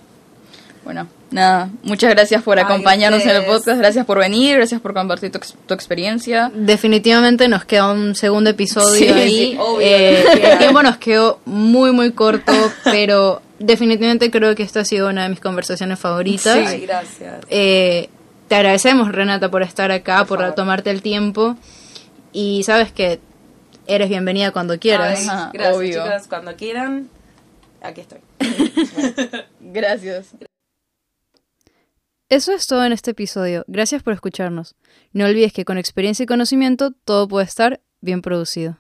Bueno, 0.84 1.06
nada, 1.30 1.68
muchas 1.82 2.08
gracias 2.10 2.42
por 2.42 2.58
Ay, 2.58 2.64
acompañarnos 2.64 3.22
en 3.24 3.36
el 3.36 3.44
podcast, 3.44 3.78
gracias 3.78 4.06
por 4.06 4.18
venir, 4.18 4.56
gracias 4.56 4.80
por 4.80 4.94
compartir 4.94 5.30
tu, 5.30 5.36
ex- 5.36 5.54
tu 5.66 5.74
experiencia. 5.74 6.50
Definitivamente 6.54 7.48
nos 7.48 7.66
queda 7.66 7.92
un 7.92 8.14
segundo 8.14 8.48
episodio 8.48 8.98
Sí, 8.98 9.08
ahí. 9.08 9.30
sí, 9.52 9.56
obvio. 9.60 9.86
Eh, 9.86 10.24
el 10.52 10.58
tiempo 10.58 10.82
nos 10.82 10.96
quedó 10.96 11.40
muy, 11.44 11.92
muy 11.92 12.12
corto, 12.12 12.52
pero 12.84 13.42
definitivamente 13.58 14.30
creo 14.30 14.54
que 14.54 14.62
esta 14.62 14.80
ha 14.80 14.84
sido 14.86 15.10
una 15.10 15.24
de 15.24 15.28
mis 15.28 15.40
conversaciones 15.40 15.98
favoritas. 15.98 16.56
Ay, 16.66 16.80
gracias. 16.80 17.34
Eh, 17.50 18.08
te 18.48 18.54
agradecemos, 18.54 19.12
Renata, 19.12 19.50
por 19.50 19.62
estar 19.62 19.90
acá, 19.92 20.24
por, 20.24 20.38
Por 20.38 20.54
tomarte 20.54 20.90
el 20.90 21.02
tiempo. 21.02 21.56
Y 22.32 22.62
sabes 22.62 22.90
que 22.90 23.20
eres 23.90 24.08
bienvenida 24.08 24.52
cuando 24.52 24.78
quieras. 24.78 25.18
Ay, 25.18 25.50
gracias, 25.52 25.76
obvio. 25.76 26.04
chicas. 26.04 26.28
Cuando 26.28 26.56
quieran, 26.56 27.10
aquí 27.82 28.02
estoy. 28.02 28.20
Gracias. 29.60 30.34
Eso 32.28 32.52
es 32.52 32.66
todo 32.68 32.84
en 32.84 32.92
este 32.92 33.10
episodio. 33.10 33.64
Gracias 33.66 34.04
por 34.04 34.12
escucharnos. 34.12 34.76
No 35.12 35.24
olvides 35.24 35.52
que 35.52 35.64
con 35.64 35.78
experiencia 35.78 36.22
y 36.22 36.26
conocimiento 36.26 36.92
todo 37.04 37.26
puede 37.26 37.46
estar 37.46 37.80
bien 38.00 38.22
producido. 38.22 38.78